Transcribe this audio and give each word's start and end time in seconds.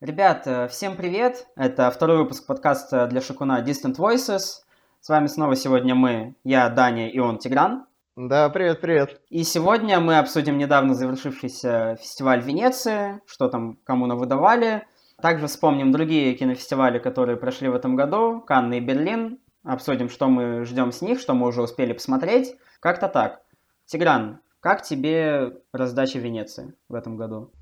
Ребят, 0.00 0.46
э, 0.46 0.66
всем 0.68 0.96
привет! 0.96 1.46
Это 1.56 1.90
второй 1.90 2.16
выпуск 2.16 2.46
подкаста 2.46 3.06
для 3.06 3.20
Шакуна 3.20 3.62
Distant 3.62 3.96
Voices. 3.98 4.62
С 4.98 5.08
вами 5.10 5.26
снова 5.26 5.54
сегодня 5.56 5.94
мы, 5.94 6.36
я, 6.42 6.70
Даня 6.70 7.10
и 7.10 7.18
он, 7.18 7.36
Тигран. 7.36 7.84
Да, 8.16 8.48
привет, 8.48 8.80
привет. 8.80 9.20
И 9.28 9.42
сегодня 9.42 10.00
мы 10.00 10.16
обсудим 10.16 10.56
недавно 10.56 10.94
завершившийся 10.94 11.98
фестиваль 12.00 12.40
Венеции, 12.40 13.20
что 13.26 13.50
там 13.50 13.76
кому 13.84 14.06
навыдавали. 14.06 14.86
Также 15.20 15.48
вспомним 15.48 15.92
другие 15.92 16.34
кинофестивали, 16.34 16.98
которые 16.98 17.36
прошли 17.36 17.68
в 17.68 17.74
этом 17.74 17.94
году, 17.94 18.40
Канны 18.40 18.78
и 18.78 18.80
Берлин. 18.80 19.38
Обсудим, 19.64 20.08
что 20.08 20.28
мы 20.28 20.64
ждем 20.64 20.92
с 20.92 21.02
них, 21.02 21.20
что 21.20 21.34
мы 21.34 21.46
уже 21.46 21.60
успели 21.60 21.92
посмотреть. 21.92 22.56
Как-то 22.80 23.06
так. 23.06 23.42
Тигран, 23.84 24.40
как 24.60 24.80
тебе 24.80 25.58
раздача 25.74 26.18
Венеции 26.18 26.72
в 26.88 26.94
этом 26.94 27.18
году? 27.18 27.52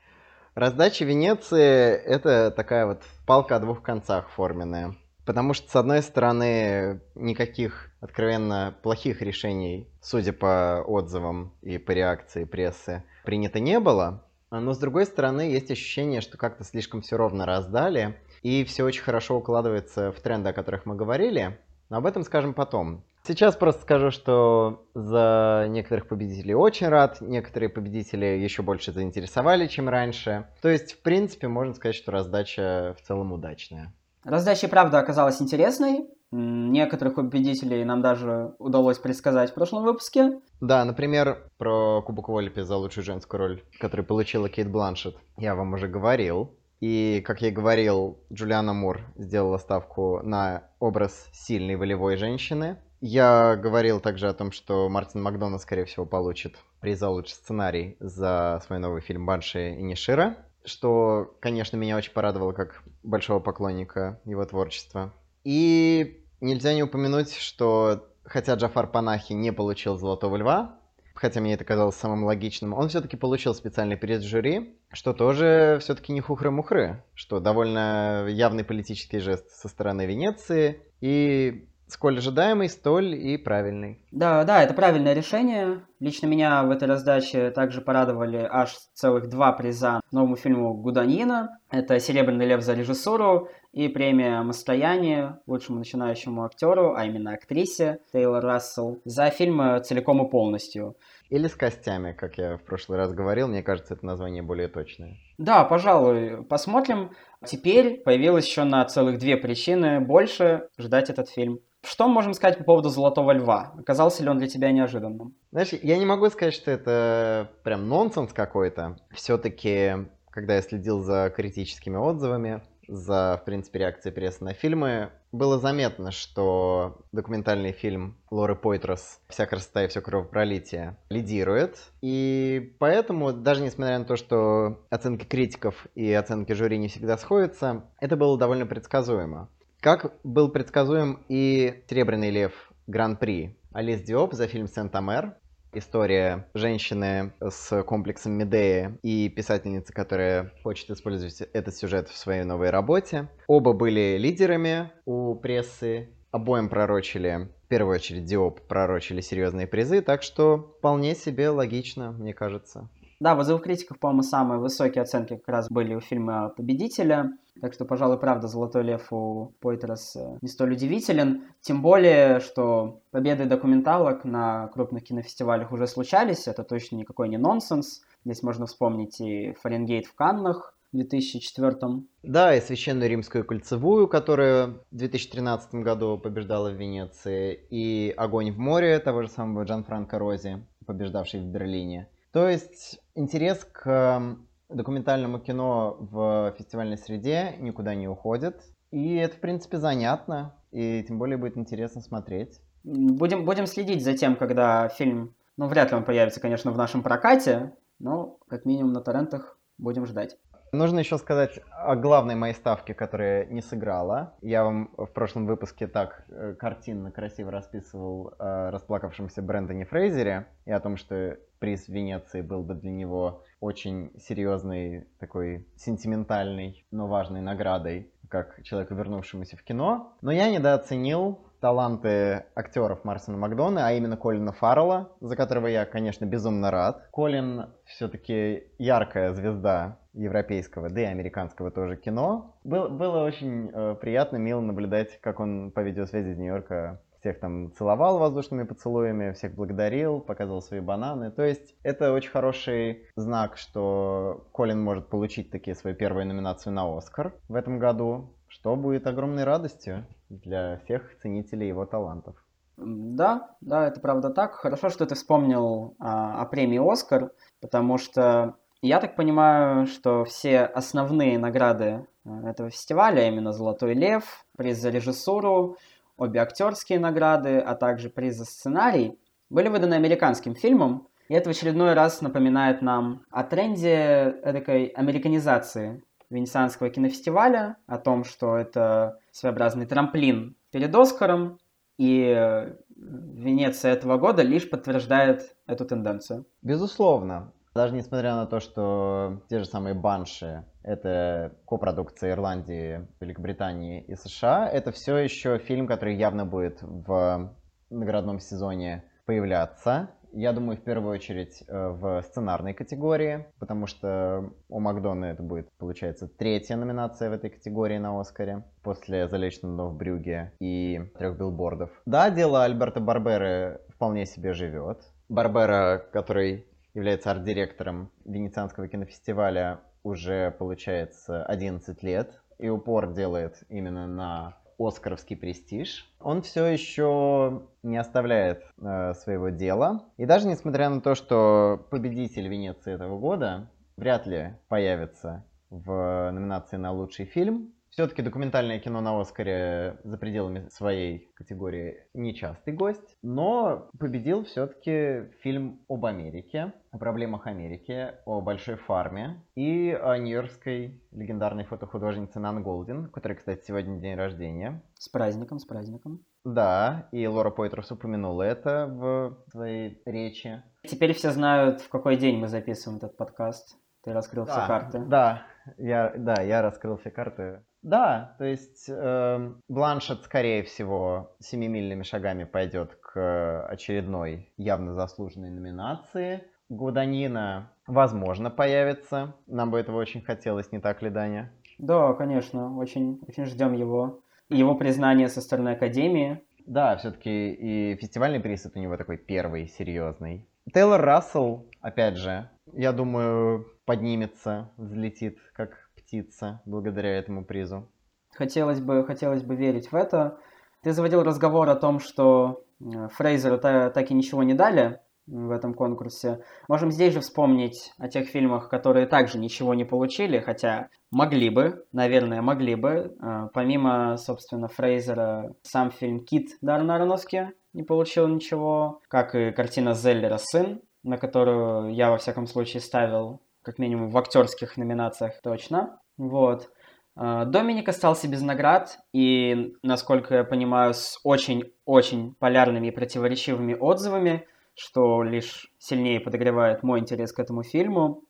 Раздача 0.58 1.04
Венеции— 1.04 1.94
это 2.04 2.50
такая 2.50 2.84
вот 2.84 3.04
палка 3.26 3.54
о 3.54 3.60
двух 3.60 3.80
концах 3.80 4.28
форменная. 4.30 4.96
Потому 5.24 5.54
что, 5.54 5.70
с 5.70 5.76
одной 5.76 6.02
стороны, 6.02 7.00
никаких 7.14 7.92
откровенно 8.00 8.74
плохих 8.82 9.22
решений, 9.22 9.88
судя 10.00 10.32
по 10.32 10.82
отзывам 10.84 11.52
и 11.62 11.78
по 11.78 11.92
реакции 11.92 12.42
прессы, 12.42 13.04
принято 13.24 13.60
не 13.60 13.78
было. 13.78 14.24
Но, 14.50 14.72
с 14.72 14.78
другой 14.78 15.06
стороны, 15.06 15.42
есть 15.42 15.70
ощущение, 15.70 16.20
что 16.20 16.36
как-то 16.36 16.64
слишком 16.64 17.02
все 17.02 17.16
ровно 17.16 17.46
раздали, 17.46 18.18
и 18.42 18.64
все 18.64 18.82
очень 18.82 19.04
хорошо 19.04 19.36
укладывается 19.36 20.10
в 20.10 20.18
тренды, 20.18 20.48
о 20.48 20.52
которых 20.52 20.86
мы 20.86 20.96
говорили. 20.96 21.56
Но 21.88 21.98
об 21.98 22.06
этом 22.06 22.24
скажем 22.24 22.52
потом. 22.52 23.04
Сейчас 23.28 23.56
просто 23.56 23.82
скажу, 23.82 24.10
что 24.10 24.86
за 24.94 25.66
некоторых 25.68 26.08
победителей 26.08 26.54
очень 26.54 26.88
рад, 26.88 27.20
некоторые 27.20 27.68
победители 27.68 28.24
еще 28.24 28.62
больше 28.62 28.90
заинтересовали, 28.90 29.66
чем 29.66 29.90
раньше. 29.90 30.46
То 30.62 30.70
есть, 30.70 30.94
в 30.94 31.02
принципе, 31.02 31.46
можно 31.46 31.74
сказать, 31.74 31.94
что 31.94 32.10
раздача 32.10 32.96
в 32.98 33.06
целом 33.06 33.34
удачная. 33.34 33.92
Раздача, 34.24 34.66
правда, 34.68 34.98
оказалась 34.98 35.42
интересной. 35.42 36.08
Некоторых 36.30 37.16
победителей 37.16 37.84
нам 37.84 38.00
даже 38.00 38.54
удалось 38.58 38.98
предсказать 38.98 39.50
в 39.50 39.54
прошлом 39.54 39.84
выпуске. 39.84 40.40
Да, 40.62 40.82
например, 40.86 41.50
про 41.58 42.00
Кубок 42.00 42.30
Волипи 42.30 42.62
за 42.62 42.78
лучшую 42.78 43.04
женскую 43.04 43.40
роль, 43.40 43.62
которую 43.78 44.06
получила 44.06 44.48
Кейт 44.48 44.70
Бланшет, 44.70 45.16
я 45.36 45.54
вам 45.54 45.74
уже 45.74 45.86
говорил. 45.86 46.56
И, 46.80 47.22
как 47.26 47.42
я 47.42 47.48
и 47.48 47.50
говорил, 47.50 48.20
Джулиана 48.32 48.72
Мур 48.72 49.00
сделала 49.16 49.58
ставку 49.58 50.22
на 50.22 50.62
образ 50.78 51.28
сильной 51.32 51.76
волевой 51.76 52.16
женщины. 52.16 52.78
Я 53.00 53.56
говорил 53.56 54.00
также 54.00 54.28
о 54.28 54.34
том, 54.34 54.50
что 54.50 54.88
Мартин 54.88 55.22
Макдональд, 55.22 55.62
скорее 55.62 55.84
всего, 55.84 56.04
получит 56.04 56.56
приз 56.80 56.98
за 56.98 57.08
лучший 57.08 57.34
сценарий 57.34 57.96
за 58.00 58.60
свой 58.66 58.78
новый 58.80 59.00
фильм 59.00 59.24
«Банши 59.24 59.74
и 59.74 59.82
Нишира», 59.82 60.36
что, 60.64 61.34
конечно, 61.40 61.76
меня 61.76 61.96
очень 61.96 62.12
порадовало 62.12 62.52
как 62.52 62.82
большого 63.02 63.40
поклонника 63.40 64.20
его 64.24 64.44
творчества. 64.44 65.14
И 65.44 66.24
нельзя 66.40 66.74
не 66.74 66.82
упомянуть, 66.82 67.36
что 67.36 68.08
хотя 68.24 68.54
Джафар 68.54 68.88
Панахи 68.88 69.32
не 69.32 69.52
получил 69.52 69.96
«Золотого 69.96 70.36
льва», 70.36 70.78
хотя 71.14 71.40
мне 71.40 71.54
это 71.54 71.64
казалось 71.64 71.96
самым 71.96 72.24
логичным, 72.24 72.74
он 72.74 72.88
все-таки 72.88 73.16
получил 73.16 73.54
специальный 73.54 73.96
приз 73.96 74.22
жюри, 74.22 74.76
что 74.92 75.12
тоже 75.12 75.78
все-таки 75.80 76.12
не 76.12 76.20
хухры-мухры, 76.20 77.02
что 77.14 77.40
довольно 77.40 78.26
явный 78.28 78.64
политический 78.64 79.18
жест 79.18 79.50
со 79.50 79.68
стороны 79.68 80.06
Венеции, 80.06 80.82
и 81.00 81.68
Сколь 81.88 82.18
ожидаемый, 82.18 82.68
столь 82.68 83.14
и 83.14 83.38
правильный. 83.38 83.98
Да, 84.10 84.44
да, 84.44 84.62
это 84.62 84.74
правильное 84.74 85.14
решение. 85.14 85.80
Лично 86.00 86.26
меня 86.26 86.62
в 86.62 86.70
этой 86.70 86.86
раздаче 86.86 87.50
также 87.50 87.80
порадовали 87.80 88.46
аж 88.50 88.74
целых 88.92 89.28
два 89.28 89.52
приза 89.52 90.02
новому 90.12 90.36
фильму 90.36 90.74
Гуданина. 90.74 91.58
Это 91.70 91.98
«Серебряный 91.98 92.46
лев» 92.46 92.62
за 92.62 92.74
режиссуру 92.74 93.48
и 93.78 93.86
премия 93.86 94.42
«Мастояние» 94.42 95.38
лучшему 95.46 95.78
начинающему 95.78 96.44
актеру, 96.44 96.96
а 96.96 97.04
именно 97.04 97.34
актрисе 97.34 98.00
Тейлор 98.12 98.42
Рассел, 98.42 99.00
за 99.04 99.30
фильм 99.30 99.80
целиком 99.84 100.26
и 100.26 100.28
полностью. 100.28 100.96
Или 101.30 101.46
с 101.46 101.54
костями, 101.54 102.10
как 102.10 102.38
я 102.38 102.56
в 102.56 102.62
прошлый 102.62 102.98
раз 102.98 103.12
говорил, 103.12 103.46
мне 103.46 103.62
кажется, 103.62 103.94
это 103.94 104.04
название 104.04 104.42
более 104.42 104.66
точное. 104.66 105.16
Да, 105.38 105.62
пожалуй, 105.62 106.42
посмотрим. 106.42 107.12
Теперь 107.46 108.02
появилось 108.02 108.48
еще 108.48 108.64
на 108.64 108.84
целых 108.84 109.20
две 109.20 109.36
причины 109.36 110.00
больше 110.00 110.68
ждать 110.76 111.08
этот 111.08 111.28
фильм. 111.28 111.60
Что 111.84 112.08
мы 112.08 112.14
можем 112.14 112.34
сказать 112.34 112.58
по 112.58 112.64
поводу 112.64 112.88
«Золотого 112.88 113.30
льва»? 113.30 113.74
Оказался 113.78 114.24
ли 114.24 114.28
он 114.28 114.38
для 114.38 114.48
тебя 114.48 114.72
неожиданным? 114.72 115.36
Знаешь, 115.52 115.72
я 115.72 115.98
не 115.98 116.04
могу 116.04 116.28
сказать, 116.30 116.54
что 116.54 116.72
это 116.72 117.52
прям 117.62 117.88
нонсенс 117.88 118.32
какой-то. 118.32 118.96
Все-таки, 119.12 120.08
когда 120.30 120.56
я 120.56 120.62
следил 120.62 120.98
за 120.98 121.32
критическими 121.36 121.96
отзывами, 121.96 122.62
за, 122.88 123.38
в 123.40 123.44
принципе, 123.44 123.80
реакцией 123.80 124.14
прессы 124.14 124.42
на 124.42 124.54
фильмы, 124.54 125.10
было 125.30 125.58
заметно, 125.58 126.10
что 126.10 127.02
документальный 127.12 127.72
фильм 127.72 128.16
Лоры 128.30 128.56
Пойтрос 128.56 129.20
«Вся 129.28 129.46
красота 129.46 129.84
и 129.84 129.88
все 129.88 130.00
кровопролитие» 130.00 130.96
лидирует. 131.10 131.78
И 132.00 132.74
поэтому, 132.78 133.32
даже 133.32 133.62
несмотря 133.62 133.98
на 133.98 134.04
то, 134.06 134.16
что 134.16 134.80
оценки 134.90 135.24
критиков 135.24 135.86
и 135.94 136.10
оценки 136.12 136.52
жюри 136.52 136.78
не 136.78 136.88
всегда 136.88 137.18
сходятся, 137.18 137.84
это 138.00 138.16
было 138.16 138.38
довольно 138.38 138.66
предсказуемо. 138.66 139.50
Как 139.80 140.14
был 140.24 140.48
предсказуем 140.50 141.24
и 141.28 141.84
«Серебряный 141.88 142.30
лев» 142.30 142.72
Гран-при 142.86 143.58
Алис 143.72 144.00
Диоп 144.00 144.32
за 144.32 144.48
фильм 144.48 144.66
«Сент-Амер». 144.66 145.36
История 145.74 146.48
женщины 146.54 147.34
с 147.40 147.82
комплексом 147.82 148.32
Медеи 148.32 148.98
и 149.02 149.28
писательницы, 149.28 149.92
которая 149.92 150.52
хочет 150.62 150.90
использовать 150.90 151.42
этот 151.52 151.76
сюжет 151.76 152.08
в 152.08 152.16
своей 152.16 152.44
новой 152.44 152.70
работе. 152.70 153.28
Оба 153.46 153.74
были 153.74 154.16
лидерами 154.18 154.90
у 155.04 155.34
прессы, 155.34 156.08
обоим 156.30 156.70
пророчили, 156.70 157.50
в 157.64 157.68
первую 157.68 157.96
очередь 157.96 158.24
Диоп 158.24 158.66
пророчили 158.66 159.20
серьезные 159.20 159.66
призы, 159.66 160.00
так 160.00 160.22
что 160.22 160.74
вполне 160.78 161.14
себе 161.14 161.50
логично, 161.50 162.12
мне 162.12 162.32
кажется. 162.32 162.88
Да, 163.20 163.34
в 163.34 163.40
отзывах 163.40 163.64
критиков, 163.64 163.98
по-моему, 163.98 164.22
самые 164.22 164.58
высокие 164.60 165.02
оценки 165.02 165.36
как 165.36 165.48
раз 165.48 165.68
были 165.68 165.94
у 165.94 166.00
фильма 166.00 166.50
«Победителя». 166.56 167.32
Так 167.60 167.72
что, 167.74 167.84
пожалуй, 167.84 168.18
правда, 168.18 168.48
«Золотой 168.48 168.82
лев» 168.82 169.12
у 169.12 169.52
Пойтерс 169.60 170.16
э, 170.16 170.38
не 170.40 170.48
столь 170.48 170.72
удивителен. 170.72 171.44
Тем 171.60 171.82
более, 171.82 172.40
что 172.40 173.00
победы 173.10 173.46
документалок 173.46 174.24
на 174.24 174.68
крупных 174.68 175.04
кинофестивалях 175.04 175.72
уже 175.72 175.86
случались. 175.86 176.46
Это 176.46 176.62
точно 176.62 176.96
никакой 176.96 177.28
не 177.28 177.36
нонсенс. 177.36 178.02
Здесь 178.24 178.42
можно 178.42 178.66
вспомнить 178.66 179.20
и 179.20 179.54
«Фаренгейт» 179.60 180.06
в 180.06 180.14
Каннах, 180.14 180.74
в 180.92 180.96
2004. 180.96 181.76
Да, 182.22 182.54
и 182.54 182.60
Священную 182.60 183.10
Римскую 183.10 183.44
Кольцевую, 183.44 184.08
которая 184.08 184.68
в 184.90 184.96
2013 184.96 185.74
году 185.76 186.18
побеждала 186.18 186.70
в 186.70 186.74
Венеции, 186.74 187.58
и 187.70 188.14
Огонь 188.16 188.52
в 188.52 188.58
море 188.58 188.98
того 188.98 189.22
же 189.22 189.28
самого 189.28 189.64
Джан 189.64 189.84
Франко 189.84 190.18
Рози, 190.18 190.64
побеждавший 190.86 191.40
в 191.40 191.44
Берлине. 191.44 192.08
То 192.32 192.48
есть 192.48 193.00
интерес 193.14 193.66
к 193.70 194.38
документальному 194.68 195.38
кино 195.38 195.96
в 195.98 196.54
фестивальной 196.58 196.98
среде 196.98 197.54
никуда 197.58 197.94
не 197.94 198.08
уходит. 198.08 198.62
И 198.90 199.16
это, 199.16 199.36
в 199.36 199.40
принципе, 199.40 199.78
занятно. 199.78 200.54
И 200.70 201.04
тем 201.06 201.18
более 201.18 201.38
будет 201.38 201.56
интересно 201.56 202.00
смотреть. 202.00 202.60
Будем, 202.84 203.44
будем 203.44 203.66
следить 203.66 204.04
за 204.04 204.16
тем, 204.16 204.36
когда 204.36 204.88
фильм... 204.88 205.34
Ну, 205.56 205.66
вряд 205.66 205.90
ли 205.90 205.96
он 205.96 206.04
появится, 206.04 206.40
конечно, 206.40 206.70
в 206.70 206.76
нашем 206.76 207.02
прокате, 207.02 207.72
но 207.98 208.38
как 208.48 208.64
минимум 208.64 208.92
на 208.92 209.00
торрентах 209.00 209.58
будем 209.76 210.06
ждать. 210.06 210.36
Нужно 210.70 210.98
еще 210.98 211.16
сказать 211.16 211.58
о 211.70 211.96
главной 211.96 212.34
моей 212.34 212.54
ставке, 212.54 212.92
которая 212.92 213.46
не 213.46 213.62
сыграла. 213.62 214.36
Я 214.42 214.64
вам 214.64 214.90
в 214.96 215.06
прошлом 215.06 215.46
выпуске 215.46 215.86
так 215.86 216.24
э, 216.28 216.54
картинно, 216.54 217.10
красиво 217.10 217.50
расписывал 217.50 218.34
о 218.38 218.70
расплакавшемся 218.70 219.40
Брэндоне 219.40 219.86
Фрейзере 219.86 220.46
и 220.66 220.70
о 220.70 220.80
том, 220.80 220.98
что 220.98 221.38
приз 221.58 221.86
в 221.86 221.88
Венеции 221.88 222.42
был 222.42 222.62
бы 222.62 222.74
для 222.74 222.90
него 222.90 223.44
очень 223.60 224.12
серьезной, 224.18 225.06
такой 225.18 225.66
сентиментальной, 225.76 226.86
но 226.90 227.06
важной 227.06 227.40
наградой, 227.40 228.12
как 228.28 228.62
человеку, 228.62 228.94
вернувшемуся 228.94 229.56
в 229.56 229.62
кино. 229.62 230.16
Но 230.20 230.30
я 230.30 230.50
недооценил 230.50 231.40
таланты 231.60 232.44
актеров 232.54 233.04
Марсона 233.04 233.36
Макдона, 233.36 233.88
а 233.88 233.92
именно 233.92 234.16
Колина 234.16 234.52
Фаррелла, 234.52 235.10
за 235.20 235.36
которого 235.36 235.66
я, 235.66 235.84
конечно, 235.86 236.24
безумно 236.24 236.70
рад. 236.70 237.08
Колин 237.10 237.70
все-таки 237.84 238.64
яркая 238.78 239.32
звезда 239.32 239.98
европейского, 240.12 240.88
да 240.88 241.02
и 241.02 241.04
американского 241.04 241.70
тоже 241.70 241.96
кино. 241.96 242.56
Был, 242.64 242.88
было 242.88 243.24
очень 243.24 243.70
э, 243.72 243.96
приятно, 244.00 244.36
мило 244.36 244.60
наблюдать, 244.60 245.20
как 245.20 245.40
он 245.40 245.70
по 245.70 245.80
видеосвязи 245.80 246.30
из 246.30 246.38
Нью-Йорка 246.38 247.00
всех 247.20 247.40
там 247.40 247.72
целовал 247.72 248.18
воздушными 248.18 248.64
поцелуями, 248.64 249.32
всех 249.32 249.54
благодарил, 249.54 250.20
показывал 250.20 250.62
свои 250.62 250.80
бананы. 250.80 251.30
То 251.30 251.42
есть 251.42 251.74
это 251.82 252.12
очень 252.12 252.30
хороший 252.30 253.06
знак, 253.16 253.56
что 253.56 254.46
Колин 254.52 254.82
может 254.82 255.08
получить 255.08 255.50
такие 255.50 255.74
свою 255.74 255.96
первую 255.96 256.26
номинацию 256.26 256.72
на 256.72 256.96
Оскар 256.96 257.34
в 257.48 257.54
этом 257.54 257.78
году, 257.78 258.34
что 258.46 258.76
будет 258.76 259.06
огромной 259.06 259.44
радостью 259.44 260.06
для 260.28 260.78
всех 260.78 261.18
ценителей 261.20 261.68
его 261.68 261.86
талантов. 261.86 262.36
Да, 262.76 263.56
да, 263.60 263.88
это 263.88 264.00
правда 264.00 264.30
так. 264.30 264.54
Хорошо, 264.54 264.88
что 264.88 265.04
ты 265.04 265.16
вспомнил 265.16 265.96
а, 265.98 266.40
о 266.40 266.46
премии 266.46 266.78
Оскар, 266.78 267.32
потому 267.60 267.98
что 267.98 268.54
Я 268.80 269.00
так 269.00 269.16
понимаю, 269.16 269.86
что 269.86 270.24
все 270.24 270.60
основные 270.60 271.36
награды 271.36 272.06
э, 272.24 272.48
этого 272.48 272.70
фестиваля, 272.70 273.26
именно 273.26 273.50
«Золотой 273.50 273.94
лев», 273.94 274.44
приз 274.56 274.78
за 274.78 274.90
режиссуру, 274.90 275.76
обе 276.18 276.40
актерские 276.40 276.98
награды, 276.98 277.58
а 277.58 277.74
также 277.74 278.10
приз 278.10 278.36
за 278.36 278.44
сценарий, 278.44 279.18
были 279.48 279.68
выданы 279.68 279.94
американским 279.94 280.54
фильмам, 280.54 281.08
и 281.28 281.34
это 281.34 281.48
в 281.48 281.52
очередной 281.52 281.94
раз 281.94 282.20
напоминает 282.20 282.82
нам 282.82 283.24
о 283.30 283.44
тренде 283.44 284.36
эдакой 284.42 284.86
американизации 284.86 286.02
Венецианского 286.28 286.90
кинофестиваля, 286.90 287.76
о 287.86 287.98
том, 287.98 288.24
что 288.24 288.56
это 288.56 289.18
своеобразный 289.30 289.86
трамплин 289.86 290.56
перед 290.70 290.94
Оскаром, 290.94 291.58
и 291.96 292.74
Венеция 292.96 293.92
этого 293.92 294.18
года 294.18 294.42
лишь 294.42 294.68
подтверждает 294.68 295.56
эту 295.66 295.84
тенденцию. 295.84 296.46
Безусловно. 296.62 297.52
Даже 297.78 297.94
несмотря 297.94 298.34
на 298.34 298.46
то, 298.46 298.58
что 298.58 299.40
те 299.48 299.60
же 299.60 299.64
самые 299.64 299.94
Банши— 299.94 300.64
это 300.82 301.52
копродукция 301.64 302.32
Ирландии, 302.32 303.06
Великобритании 303.20 304.02
и 304.02 304.16
США, 304.16 304.68
это 304.68 304.90
все 304.90 305.16
еще 305.18 305.58
фильм, 305.58 305.86
который 305.86 306.16
явно 306.16 306.44
будет 306.44 306.82
в 306.82 307.54
наградном 307.88 308.40
сезоне 308.40 309.04
появляться. 309.26 310.10
Я 310.32 310.52
думаю, 310.52 310.76
в 310.76 310.82
первую 310.82 311.12
очередь 311.14 311.62
э, 311.68 311.88
в 311.90 312.20
сценарной 312.22 312.74
категории, 312.74 313.46
потому 313.60 313.86
что 313.86 314.50
у 314.68 314.80
Макдона 314.80 315.26
это 315.26 315.44
будет, 315.44 315.68
получается, 315.78 316.26
третья 316.26 316.74
номинация 316.74 317.30
в 317.30 317.32
этой 317.32 317.50
категории 317.50 317.98
на 317.98 318.18
Оскаре 318.18 318.64
после 318.82 319.28
«Залеченного 319.28 319.90
в 319.90 319.96
Брюге» 319.96 320.52
и 320.58 321.00
«Трех 321.16 321.38
билбордов». 321.38 321.90
Да, 322.06 322.28
дело 322.28 322.64
Альберта 322.64 322.98
Барберы 322.98 323.82
вполне 323.88 324.26
себе 324.26 324.52
живет. 324.52 324.98
Барбера, 325.28 326.02
который 326.12 326.67
является 326.94 327.30
арт-директором 327.30 328.10
Венецианского 328.24 328.88
кинофестиваля 328.88 329.80
уже, 330.02 330.50
получается, 330.52 331.44
11 331.44 332.02
лет 332.02 332.40
и 332.58 332.68
упор 332.68 333.12
делает 333.12 333.62
именно 333.68 334.06
на 334.06 334.56
оскаровский 334.78 335.36
престиж, 335.36 336.08
он 336.20 336.42
все 336.42 336.66
еще 336.66 337.62
не 337.82 337.96
оставляет 337.96 338.62
э, 338.80 339.12
своего 339.14 339.48
дела. 339.48 340.04
И 340.16 340.24
даже 340.24 340.46
несмотря 340.46 340.88
на 340.88 341.00
то, 341.00 341.14
что 341.14 341.84
победитель 341.90 342.46
Венеции 342.46 342.94
этого 342.94 343.18
года 343.18 343.68
вряд 343.96 344.26
ли 344.26 344.54
появится 344.68 345.44
в 345.70 346.30
номинации 346.30 346.76
на 346.76 346.92
лучший 346.92 347.26
фильм, 347.26 347.74
все-таки 347.98 348.22
документальное 348.22 348.78
кино 348.78 349.00
на 349.00 349.20
Оскаре 349.20 349.98
за 350.04 350.18
пределами 350.18 350.68
своей 350.68 351.32
категории 351.34 352.06
нечастый 352.14 352.72
гость, 352.72 353.16
но 353.22 353.90
победил 353.98 354.44
все-таки 354.44 355.32
фильм 355.42 355.80
об 355.88 356.06
Америке, 356.06 356.74
о 356.92 356.98
проблемах 356.98 357.48
Америки, 357.48 358.14
о 358.24 358.40
большой 358.40 358.76
фарме 358.76 359.44
и 359.56 359.90
о 359.90 360.16
нью-йоркской 360.16 361.02
легендарной 361.10 361.64
фотохудожнице 361.64 362.38
Нан 362.38 362.62
Голдин, 362.62 363.08
которой, 363.08 363.34
кстати, 363.34 363.64
сегодня 363.66 363.98
день 363.98 364.14
рождения. 364.14 364.80
С 364.94 365.08
праздником, 365.08 365.58
с 365.58 365.64
праздником. 365.64 366.24
Да, 366.44 367.08
и 367.10 367.26
Лора 367.26 367.50
Пойтерс 367.50 367.90
упомянула 367.90 368.44
это 368.44 368.86
в 368.86 369.50
своей 369.50 370.00
речи. 370.06 370.62
Теперь 370.84 371.14
все 371.14 371.32
знают, 371.32 371.80
в 371.80 371.88
какой 371.88 372.16
день 372.16 372.38
мы 372.38 372.46
записываем 372.46 372.98
этот 372.98 373.16
подкаст. 373.16 373.76
Ты 374.04 374.12
раскрыл 374.12 374.44
да, 374.44 374.52
все 374.52 374.66
карты. 374.68 374.98
Да, 375.00 375.42
я, 375.78 376.14
да, 376.16 376.40
я 376.42 376.62
раскрыл 376.62 376.96
все 376.96 377.10
карты. 377.10 377.64
Да, 377.88 378.34
то 378.36 378.44
есть 378.44 378.84
э, 378.86 379.52
Бланшет, 379.66 380.22
скорее 380.24 380.62
всего, 380.62 381.34
семимильными 381.40 382.02
шагами 382.02 382.44
пойдет 382.44 382.94
к 382.96 383.66
очередной 383.66 384.52
явно 384.58 384.92
заслуженной 384.92 385.48
номинации. 385.48 386.44
Гуданина, 386.68 387.72
возможно, 387.86 388.50
появится. 388.50 389.36
Нам 389.46 389.70
бы 389.70 389.78
этого 389.78 389.96
очень 389.96 390.20
хотелось, 390.20 390.70
не 390.70 390.80
так 390.80 391.00
ли, 391.00 391.08
Даня? 391.08 391.50
Да, 391.78 392.12
конечно, 392.12 392.76
очень, 392.76 393.22
очень 393.26 393.46
ждем 393.46 393.72
его. 393.72 394.20
Его 394.50 394.74
признание 394.74 395.28
со 395.28 395.40
стороны 395.40 395.70
Академии. 395.70 396.42
Да, 396.66 396.94
все-таки 396.98 397.52
и 397.54 397.96
фестивальный 397.96 398.40
приз 398.40 398.66
это 398.66 398.78
у 398.78 398.82
него 398.82 398.98
такой 398.98 399.16
первый, 399.16 399.66
серьезный. 399.66 400.46
Тейлор 400.74 401.00
Рассел, 401.00 401.66
опять 401.80 402.18
же, 402.18 402.50
я 402.74 402.92
думаю, 402.92 403.66
поднимется, 403.86 404.70
взлетит 404.76 405.38
как 405.54 405.87
птица 406.08 406.62
благодаря 406.64 407.18
этому 407.18 407.44
призу. 407.44 407.86
Хотелось 408.34 408.80
бы, 408.80 409.04
хотелось 409.04 409.42
бы 409.42 409.54
верить 409.54 409.92
в 409.92 409.94
это. 409.94 410.38
Ты 410.82 410.92
заводил 410.92 411.22
разговор 411.22 411.68
о 411.68 411.76
том, 411.76 412.00
что 412.00 412.64
э, 412.80 413.08
Фрейзеру 413.08 413.58
так 413.58 414.10
и 414.10 414.14
ничего 414.14 414.42
не 414.42 414.54
дали 414.54 415.00
в 415.26 415.50
этом 415.50 415.74
конкурсе. 415.74 416.42
Можем 416.66 416.90
здесь 416.90 417.12
же 417.12 417.20
вспомнить 417.20 417.92
о 417.98 418.08
тех 418.08 418.28
фильмах, 418.28 418.70
которые 418.70 419.06
также 419.06 419.38
ничего 419.38 419.74
не 419.74 419.84
получили, 419.84 420.38
хотя 420.38 420.88
могли 421.10 421.50
бы, 421.50 421.84
наверное, 421.92 422.40
могли 422.40 422.74
бы. 422.74 423.14
Э, 423.20 423.48
помимо, 423.52 424.16
собственно, 424.16 424.68
Фрейзера, 424.68 425.54
сам 425.62 425.90
фильм 425.90 426.24
«Кит» 426.24 426.56
Дарна 426.62 426.94
Аронофски 426.94 427.52
не 427.74 427.82
получил 427.82 428.26
ничего, 428.28 429.02
как 429.08 429.34
и 429.34 429.50
картина 429.50 429.92
Зеллера 429.92 430.38
«Сын», 430.38 430.80
на 431.02 431.18
которую 431.18 431.92
я, 431.94 432.10
во 432.10 432.16
всяком 432.16 432.46
случае, 432.46 432.80
ставил 432.80 433.42
как 433.68 433.78
минимум 433.78 434.08
в 434.08 434.16
актерских 434.16 434.78
номинациях 434.78 435.42
точно. 435.42 436.00
Вот. 436.16 436.70
А, 437.14 437.44
Доминик 437.44 437.86
остался 437.90 438.26
без 438.26 438.40
наград 438.40 438.98
и, 439.12 439.74
насколько 439.82 440.36
я 440.36 440.44
понимаю, 440.44 440.94
с 440.94 441.20
очень-очень 441.22 442.34
полярными 442.36 442.86
и 442.86 442.90
противоречивыми 442.90 443.74
отзывами, 443.74 444.46
что 444.74 445.22
лишь 445.22 445.70
сильнее 445.78 446.18
подогревает 446.18 446.82
мой 446.82 447.00
интерес 447.00 447.30
к 447.30 447.40
этому 447.40 447.62
фильму. 447.62 448.22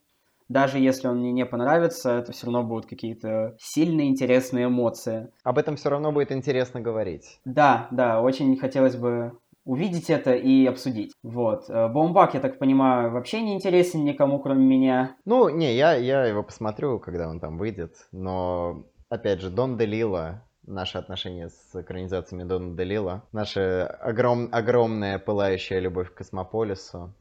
Даже 0.49 0.81
если 0.81 1.07
он 1.07 1.19
мне 1.19 1.31
не 1.31 1.47
понравится, 1.47 2.19
это 2.19 2.33
все 2.33 2.47
равно 2.47 2.65
будут 2.65 2.87
какие-то 2.87 3.55
сильные, 3.61 4.09
интересные 4.09 4.67
эмоции. 4.67 5.31
Об 5.45 5.59
этом 5.59 5.77
все 5.77 5.89
равно 5.89 6.11
будет 6.11 6.33
интересно 6.33 6.81
говорить. 6.81 7.39
Да, 7.45 7.87
да, 7.93 8.21
очень 8.21 8.57
хотелось 8.57 8.97
бы 8.97 9.39
увидеть 9.69 10.09
это 10.09 10.33
и 10.33 10.67
обсудить. 10.67 11.13
Вот. 11.23 11.69
Э, 11.69 11.89
Бомбак, 11.89 12.33
я 12.33 12.41
так 12.41 12.59
понимаю, 12.59 13.13
вообще 13.13 13.43
не 13.43 13.55
интересен 13.55 14.03
никому, 14.03 14.41
кроме 14.41 14.65
меня. 14.65 15.17
Ну, 15.27 15.51
не, 15.51 15.77
я, 15.77 15.95
я 15.95 16.25
его 16.25 16.43
посмотрю, 16.43 16.99
когда 16.99 17.29
он 17.29 17.39
там 17.39 17.59
выйдет, 17.59 17.95
но, 18.11 18.87
опять 19.11 19.43
же, 19.43 19.51
Дон 19.51 19.77
Делила, 19.77 20.49
наши 20.63 20.97
отношения 20.97 21.51
с 21.51 21.79
экранизациями 21.79 22.45
Дона 22.45 22.75
Делила, 22.79 23.29
наша 23.33 23.87
огром, 23.87 24.49
огромная 24.53 25.19
пылающая 25.19 25.81
любовь 25.81 26.15
к 26.15 26.17
космополису. 26.17 27.15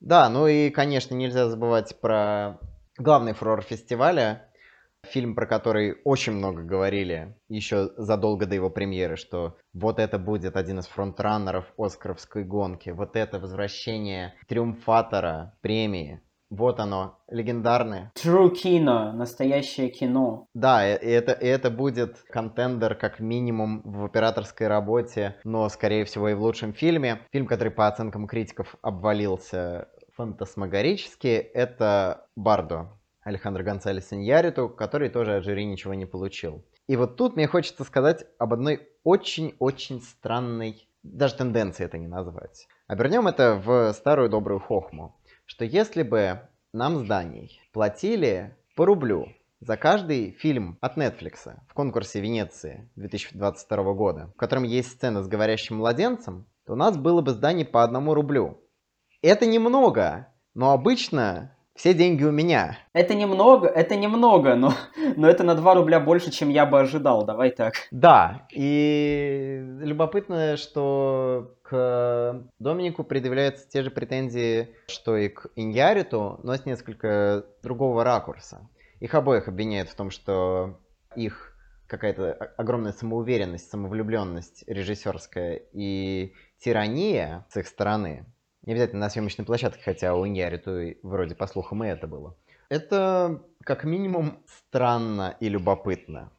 Да, 0.00 0.28
ну 0.28 0.48
и, 0.48 0.70
конечно, 0.70 1.14
нельзя 1.14 1.48
забывать 1.48 2.00
про 2.00 2.58
главный 2.98 3.32
фурор 3.32 3.62
фестиваля, 3.62 4.49
Фильм, 5.10 5.34
про 5.34 5.46
который 5.46 5.96
очень 6.04 6.34
много 6.34 6.62
говорили 6.62 7.36
еще 7.48 7.90
задолго 7.96 8.46
до 8.46 8.54
его 8.54 8.70
премьеры, 8.70 9.16
что 9.16 9.56
вот 9.72 9.98
это 9.98 10.18
будет 10.18 10.56
один 10.56 10.78
из 10.78 10.86
фронтраннеров 10.86 11.64
Оскаровской 11.76 12.44
гонки, 12.44 12.90
вот 12.90 13.16
это 13.16 13.40
возвращение 13.40 14.34
триумфатора 14.46 15.56
премии. 15.62 16.20
Вот 16.48 16.80
оно, 16.80 17.18
легендарное. 17.28 18.12
True 18.16 18.50
кино, 18.50 19.12
настоящее 19.12 19.88
кино. 19.88 20.46
Да, 20.52 20.88
и 20.88 21.06
это, 21.06 21.30
и 21.32 21.46
это 21.46 21.70
будет 21.70 22.18
контендер 22.28 22.96
как 22.96 23.20
минимум 23.20 23.82
в 23.84 24.04
операторской 24.04 24.66
работе, 24.66 25.36
но 25.44 25.68
скорее 25.68 26.04
всего 26.04 26.28
и 26.28 26.34
в 26.34 26.42
лучшем 26.42 26.72
фильме. 26.72 27.20
Фильм, 27.32 27.46
который 27.46 27.70
по 27.70 27.86
оценкам 27.86 28.26
критиков 28.26 28.74
обвалился 28.82 29.88
фантасмагорически, 30.16 31.28
это 31.28 32.26
Бардо 32.34 32.99
Алехандро 33.22 33.62
Гонсалес 33.62 34.12
Иньяриту, 34.12 34.68
который 34.68 35.10
тоже 35.10 35.36
от 35.36 35.44
жюри 35.44 35.64
ничего 35.66 35.94
не 35.94 36.06
получил. 36.06 36.64
И 36.86 36.96
вот 36.96 37.16
тут 37.16 37.36
мне 37.36 37.46
хочется 37.46 37.84
сказать 37.84 38.26
об 38.38 38.54
одной 38.54 38.88
очень-очень 39.04 40.00
странной, 40.00 40.88
даже 41.02 41.36
тенденции 41.36 41.84
это 41.84 41.98
не 41.98 42.08
назвать. 42.08 42.66
Обернем 42.86 43.28
это 43.28 43.54
в 43.54 43.92
старую 43.92 44.30
добрую 44.30 44.60
хохму, 44.60 45.16
что 45.44 45.64
если 45.64 46.02
бы 46.02 46.40
нам 46.72 46.98
с 46.98 47.06
Данией 47.06 47.60
платили 47.72 48.56
по 48.74 48.86
рублю 48.86 49.28
за 49.60 49.76
каждый 49.76 50.32
фильм 50.32 50.78
от 50.80 50.96
Netflix 50.96 51.54
в 51.68 51.74
конкурсе 51.74 52.20
Венеции 52.20 52.90
2022 52.96 53.92
года, 53.92 54.32
в 54.34 54.38
котором 54.38 54.64
есть 54.64 54.92
сцена 54.92 55.22
с 55.22 55.28
говорящим 55.28 55.76
младенцем, 55.76 56.46
то 56.64 56.72
у 56.72 56.76
нас 56.76 56.96
было 56.96 57.20
бы 57.20 57.32
с 57.32 57.36
Даней 57.36 57.66
по 57.66 57.84
одному 57.84 58.14
рублю. 58.14 58.62
Это 59.22 59.44
немного, 59.44 60.28
но 60.54 60.72
обычно 60.72 61.54
все 61.74 61.94
деньги 61.94 62.24
у 62.24 62.30
меня. 62.30 62.78
Это 62.92 63.14
немного, 63.14 63.66
это 63.68 63.96
немного, 63.96 64.54
но, 64.54 64.72
но 65.16 65.28
это 65.28 65.44
на 65.44 65.54
2 65.54 65.74
рубля 65.74 66.00
больше, 66.00 66.30
чем 66.30 66.48
я 66.48 66.66
бы 66.66 66.80
ожидал, 66.80 67.24
давай 67.24 67.50
так. 67.50 67.74
Да, 67.90 68.46
и 68.50 69.62
любопытно, 69.80 70.56
что 70.56 71.54
к 71.62 72.42
Доминику 72.58 73.04
предъявляются 73.04 73.68
те 73.68 73.82
же 73.82 73.90
претензии, 73.90 74.74
что 74.88 75.16
и 75.16 75.28
к 75.28 75.46
Иньяриту, 75.56 76.40
но 76.42 76.54
с 76.54 76.66
несколько 76.66 77.44
другого 77.62 78.04
ракурса. 78.04 78.68
Их 78.98 79.14
обоих 79.14 79.48
обвиняют 79.48 79.88
в 79.88 79.94
том, 79.94 80.10
что 80.10 80.78
их 81.16 81.56
какая-то 81.86 82.32
огромная 82.56 82.92
самоуверенность, 82.92 83.70
самовлюбленность 83.70 84.64
режиссерская 84.68 85.62
и 85.72 86.34
тирания 86.58 87.46
с 87.48 87.56
их 87.56 87.66
стороны 87.66 88.26
не 88.70 88.74
обязательно 88.74 89.00
на 89.00 89.10
съемочной 89.10 89.44
площадке, 89.44 89.82
хотя 89.84 90.14
у 90.14 90.24
Иньяриту 90.24 90.96
вроде 91.02 91.34
по 91.34 91.48
слухам 91.48 91.82
и 91.82 91.88
это 91.88 92.06
было. 92.06 92.36
Это 92.68 93.42
как 93.64 93.82
минимум 93.82 94.44
странно 94.46 95.36
и 95.40 95.48
любопытно. 95.48 96.30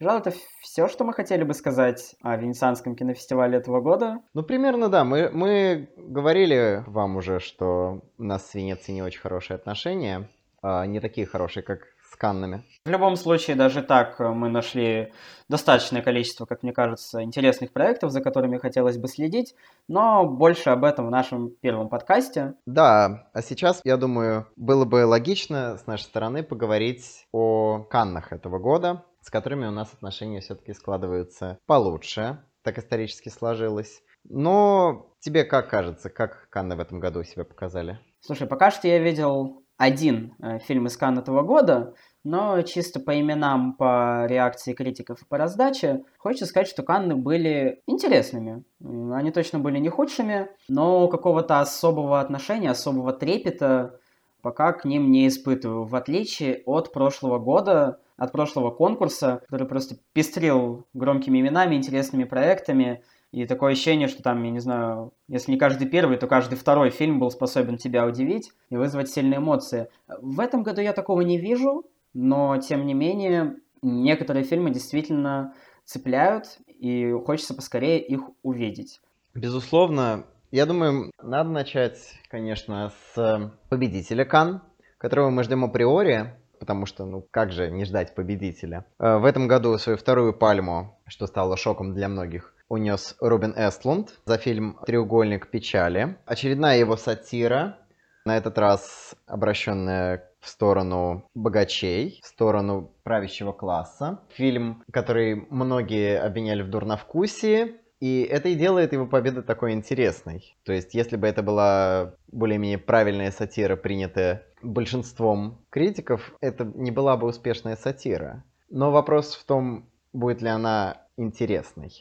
Пожалуй, 0.00 0.20
это 0.20 0.32
все, 0.62 0.88
что 0.88 1.04
мы 1.04 1.12
хотели 1.12 1.44
бы 1.44 1.54
сказать 1.54 2.16
о 2.22 2.36
Венецианском 2.36 2.96
кинофестивале 2.96 3.58
этого 3.58 3.80
года. 3.80 4.18
Ну, 4.34 4.42
примерно, 4.42 4.88
да. 4.88 5.04
Мы, 5.04 5.30
мы 5.30 5.88
говорили 5.96 6.82
вам 6.88 7.16
уже, 7.16 7.38
что 7.38 8.02
у 8.18 8.24
нас 8.24 8.50
с 8.50 8.54
Венецией 8.54 8.96
не 8.96 9.02
очень 9.02 9.20
хорошие 9.20 9.54
отношения. 9.54 10.28
А 10.62 10.86
не 10.86 10.98
такие 10.98 11.24
хорошие, 11.24 11.62
как 11.62 11.86
с 12.10 12.16
Каннами. 12.16 12.64
В 12.84 12.90
любом 12.90 13.16
случае, 13.16 13.56
даже 13.56 13.82
так 13.82 14.20
э, 14.20 14.28
мы 14.28 14.48
нашли 14.48 15.12
достаточное 15.48 16.02
количество, 16.02 16.46
как 16.46 16.62
мне 16.62 16.72
кажется, 16.72 17.22
интересных 17.22 17.72
проектов, 17.72 18.10
за 18.12 18.20
которыми 18.20 18.58
хотелось 18.58 18.98
бы 18.98 19.08
следить, 19.08 19.54
но 19.88 20.24
больше 20.26 20.70
об 20.70 20.84
этом 20.84 21.06
в 21.06 21.10
нашем 21.10 21.50
первом 21.50 21.88
подкасте. 21.88 22.54
Да, 22.66 23.28
а 23.32 23.42
сейчас, 23.42 23.80
я 23.84 23.96
думаю, 23.96 24.46
было 24.56 24.84
бы 24.84 25.04
логично 25.04 25.78
с 25.78 25.86
нашей 25.86 26.04
стороны 26.04 26.42
поговорить 26.42 27.26
о 27.32 27.86
Каннах 27.90 28.32
этого 28.32 28.58
года, 28.58 29.04
с 29.20 29.30
которыми 29.30 29.66
у 29.66 29.72
нас 29.72 29.92
отношения 29.92 30.40
все-таки 30.40 30.72
складываются 30.72 31.58
получше, 31.66 32.38
так 32.62 32.78
исторически 32.78 33.28
сложилось. 33.28 34.02
Но 34.28 35.12
тебе 35.20 35.44
как 35.44 35.70
кажется, 35.70 36.10
как 36.10 36.48
Канны 36.50 36.76
в 36.76 36.80
этом 36.80 37.00
году 37.00 37.22
себя 37.22 37.44
показали? 37.44 37.98
Слушай, 38.20 38.46
пока 38.46 38.70
что 38.70 38.88
я 38.88 38.98
видел 38.98 39.65
один 39.76 40.34
э, 40.40 40.58
фильм 40.60 40.86
из 40.86 40.96
Канн 40.96 41.18
этого 41.18 41.42
года, 41.42 41.94
но 42.24 42.60
чисто 42.62 42.98
по 42.98 43.18
именам, 43.18 43.74
по 43.74 44.26
реакции 44.26 44.72
критиков 44.72 45.22
и 45.22 45.24
по 45.26 45.38
раздаче, 45.38 46.04
хочется 46.18 46.46
сказать, 46.46 46.68
что 46.68 46.82
Канны 46.82 47.14
были 47.14 47.82
интересными. 47.86 48.64
Они 48.82 49.30
точно 49.30 49.58
были 49.58 49.78
не 49.78 49.88
худшими, 49.88 50.48
но 50.68 51.08
какого-то 51.08 51.60
особого 51.60 52.20
отношения, 52.20 52.70
особого 52.70 53.12
трепета 53.12 54.00
пока 54.42 54.72
к 54.72 54.84
ним 54.84 55.10
не 55.10 55.28
испытываю, 55.28 55.84
в 55.84 55.96
отличие 55.96 56.62
от 56.66 56.92
прошлого 56.92 57.38
года, 57.38 58.00
от 58.16 58.32
прошлого 58.32 58.70
конкурса, 58.70 59.42
который 59.44 59.66
просто 59.66 59.96
пестрил 60.12 60.86
громкими 60.94 61.40
именами, 61.40 61.74
интересными 61.74 62.24
проектами, 62.24 63.02
и 63.32 63.44
такое 63.46 63.72
ощущение, 63.72 64.08
что 64.08 64.22
там, 64.22 64.42
я 64.42 64.50
не 64.50 64.60
знаю, 64.60 65.12
если 65.28 65.52
не 65.52 65.58
каждый 65.58 65.88
первый, 65.88 66.16
то 66.16 66.26
каждый 66.26 66.56
второй 66.56 66.90
фильм 66.90 67.18
был 67.18 67.30
способен 67.30 67.76
тебя 67.76 68.06
удивить 68.06 68.52
и 68.70 68.76
вызвать 68.76 69.10
сильные 69.10 69.38
эмоции. 69.38 69.88
В 70.20 70.40
этом 70.40 70.62
году 70.62 70.80
я 70.80 70.92
такого 70.92 71.20
не 71.20 71.38
вижу, 71.38 71.84
но, 72.14 72.56
тем 72.58 72.86
не 72.86 72.94
менее, 72.94 73.56
некоторые 73.82 74.44
фильмы 74.44 74.70
действительно 74.70 75.54
цепляют, 75.84 76.58
и 76.66 77.12
хочется 77.12 77.54
поскорее 77.54 78.00
их 78.00 78.22
увидеть. 78.42 79.00
Безусловно, 79.34 80.24
я 80.50 80.64
думаю, 80.64 81.10
надо 81.22 81.50
начать, 81.50 81.98
конечно, 82.30 82.92
с 83.14 83.52
победителя 83.68 84.24
Кан, 84.24 84.62
которого 84.98 85.30
мы 85.30 85.42
ждем 85.42 85.64
априори, 85.64 86.34
потому 86.58 86.86
что, 86.86 87.04
ну, 87.04 87.26
как 87.30 87.52
же 87.52 87.70
не 87.70 87.84
ждать 87.84 88.14
победителя. 88.14 88.86
Э, 88.98 89.18
в 89.18 89.24
этом 89.24 89.46
году 89.46 89.76
свою 89.78 89.98
вторую 89.98 90.32
пальму, 90.32 90.98
что 91.06 91.26
стало 91.26 91.56
шоком 91.56 91.94
для 91.94 92.08
многих, 92.08 92.54
унес 92.68 93.16
Робин 93.20 93.54
Эстлунд 93.56 94.14
за 94.24 94.38
фильм 94.38 94.78
«Треугольник 94.86 95.50
печали». 95.50 96.16
Очередная 96.26 96.78
его 96.78 96.96
сатира, 96.96 97.78
на 98.26 98.36
этот 98.36 98.58
раз 98.58 99.14
обращенная 99.26 100.28
в 100.40 100.48
сторону 100.48 101.28
богачей, 101.34 102.20
в 102.22 102.26
сторону 102.26 102.92
правящего 103.04 103.52
класса. 103.52 104.20
Фильм, 104.30 104.82
который 104.92 105.46
многие 105.48 106.18
обвиняли 106.18 106.62
в 106.62 106.70
дурновкусии, 106.70 107.76
и 108.00 108.22
это 108.22 108.48
и 108.48 108.54
делает 108.54 108.92
его 108.92 109.06
победу 109.06 109.42
такой 109.42 109.72
интересной. 109.72 110.56
То 110.64 110.72
есть, 110.72 110.92
если 110.92 111.16
бы 111.16 111.26
это 111.26 111.42
была 111.42 112.14
более-менее 112.30 112.78
правильная 112.78 113.30
сатира, 113.30 113.76
принятая 113.76 114.42
большинством 114.60 115.64
критиков, 115.70 116.34
это 116.40 116.64
не 116.64 116.90
была 116.90 117.16
бы 117.16 117.28
успешная 117.28 117.76
сатира. 117.76 118.44
Но 118.68 118.90
вопрос 118.90 119.34
в 119.36 119.44
том, 119.44 119.88
будет 120.12 120.42
ли 120.42 120.48
она 120.48 121.06
интересной. 121.16 121.92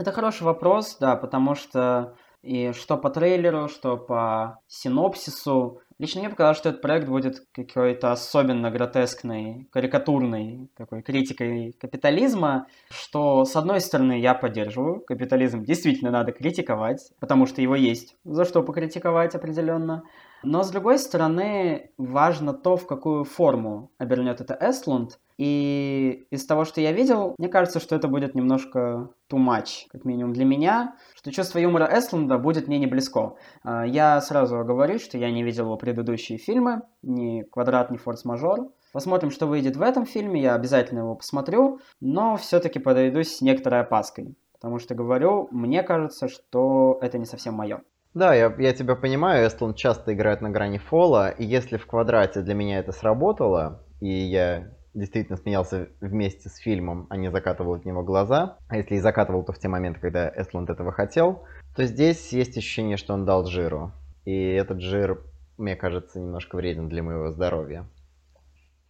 Это 0.00 0.12
хороший 0.12 0.44
вопрос, 0.44 0.96
да, 0.98 1.14
потому 1.14 1.54
что 1.54 2.14
и 2.42 2.72
что 2.72 2.96
по 2.96 3.10
трейлеру, 3.10 3.68
что 3.68 3.98
по 3.98 4.58
синопсису. 4.66 5.82
Лично 5.98 6.20
мне 6.20 6.30
показалось, 6.30 6.56
что 6.56 6.70
этот 6.70 6.80
проект 6.80 7.06
будет 7.06 7.42
какой-то 7.52 8.10
особенно 8.10 8.70
гротескной, 8.70 9.68
карикатурной 9.70 10.70
такой 10.74 11.02
критикой 11.02 11.76
капитализма, 11.78 12.66
что, 12.88 13.44
с 13.44 13.54
одной 13.56 13.82
стороны, 13.82 14.18
я 14.18 14.32
поддерживаю. 14.32 15.02
Капитализм 15.02 15.64
действительно 15.64 16.10
надо 16.10 16.32
критиковать, 16.32 17.12
потому 17.20 17.44
что 17.44 17.60
его 17.60 17.76
есть 17.76 18.16
за 18.24 18.46
что 18.46 18.62
покритиковать 18.62 19.34
определенно. 19.34 20.04
Но, 20.42 20.62
с 20.62 20.70
другой 20.70 20.98
стороны, 20.98 21.90
важно 21.98 22.52
то, 22.52 22.76
в 22.76 22.86
какую 22.86 23.24
форму 23.24 23.90
обернет 23.98 24.40
это 24.40 24.56
Эстлунд. 24.60 25.18
И 25.36 26.26
из 26.30 26.44
того, 26.44 26.64
что 26.64 26.80
я 26.82 26.92
видел, 26.92 27.34
мне 27.38 27.48
кажется, 27.48 27.80
что 27.80 27.96
это 27.96 28.08
будет 28.08 28.34
немножко 28.34 29.10
too 29.30 29.38
much, 29.38 29.86
как 29.90 30.04
минимум 30.04 30.34
для 30.34 30.44
меня, 30.44 30.96
что 31.14 31.32
чувство 31.32 31.58
юмора 31.58 31.88
Эстлунда 31.90 32.36
будет 32.36 32.68
мне 32.68 32.78
не 32.78 32.86
близко. 32.86 33.36
А, 33.62 33.86
я 33.86 34.20
сразу 34.20 34.58
говорю, 34.64 34.98
что 34.98 35.16
я 35.16 35.30
не 35.30 35.42
видел 35.42 35.64
его 35.64 35.76
предыдущие 35.76 36.36
фильмы, 36.36 36.82
ни 37.02 37.42
«Квадрат», 37.42 37.90
ни 37.90 37.96
«Форс-мажор». 37.96 38.70
Посмотрим, 38.92 39.30
что 39.30 39.46
выйдет 39.46 39.76
в 39.76 39.82
этом 39.82 40.04
фильме, 40.04 40.42
я 40.42 40.54
обязательно 40.54 41.00
его 41.00 41.14
посмотрю, 41.14 41.80
но 42.00 42.36
все-таки 42.36 42.78
подойдусь 42.78 43.36
с 43.36 43.40
некоторой 43.40 43.80
опаской. 43.80 44.34
Потому 44.52 44.78
что, 44.78 44.94
говорю, 44.94 45.48
мне 45.52 45.82
кажется, 45.82 46.28
что 46.28 46.98
это 47.00 47.16
не 47.16 47.24
совсем 47.24 47.54
мое. 47.54 47.80
Да, 48.12 48.34
я, 48.34 48.52
я 48.58 48.72
тебя 48.72 48.96
понимаю, 48.96 49.46
Эстлунд 49.46 49.76
часто 49.76 50.12
играет 50.12 50.40
на 50.40 50.50
грани 50.50 50.78
фола, 50.78 51.30
и 51.30 51.44
если 51.44 51.76
в 51.76 51.86
квадрате 51.86 52.42
для 52.42 52.54
меня 52.54 52.80
это 52.80 52.90
сработало, 52.90 53.84
и 54.00 54.08
я 54.08 54.72
действительно 54.94 55.36
смеялся 55.36 55.88
вместе 56.00 56.48
с 56.48 56.56
фильмом, 56.56 57.06
а 57.08 57.16
не 57.16 57.30
закатывал 57.30 57.74
от 57.74 57.84
него 57.84 58.02
глаза, 58.02 58.58
а 58.68 58.76
если 58.76 58.96
и 58.96 59.00
закатывал, 59.00 59.44
то 59.44 59.52
в 59.52 59.58
те 59.60 59.68
моменты, 59.68 60.00
когда 60.00 60.28
Эстлунд 60.28 60.70
этого 60.70 60.90
хотел, 60.90 61.44
то 61.76 61.84
здесь 61.84 62.32
есть 62.32 62.58
ощущение, 62.58 62.96
что 62.96 63.14
он 63.14 63.24
дал 63.24 63.46
жиру. 63.46 63.92
И 64.24 64.34
этот 64.34 64.80
жир, 64.80 65.22
мне 65.56 65.76
кажется, 65.76 66.18
немножко 66.18 66.56
вреден 66.56 66.88
для 66.88 67.04
моего 67.04 67.30
здоровья. 67.30 67.88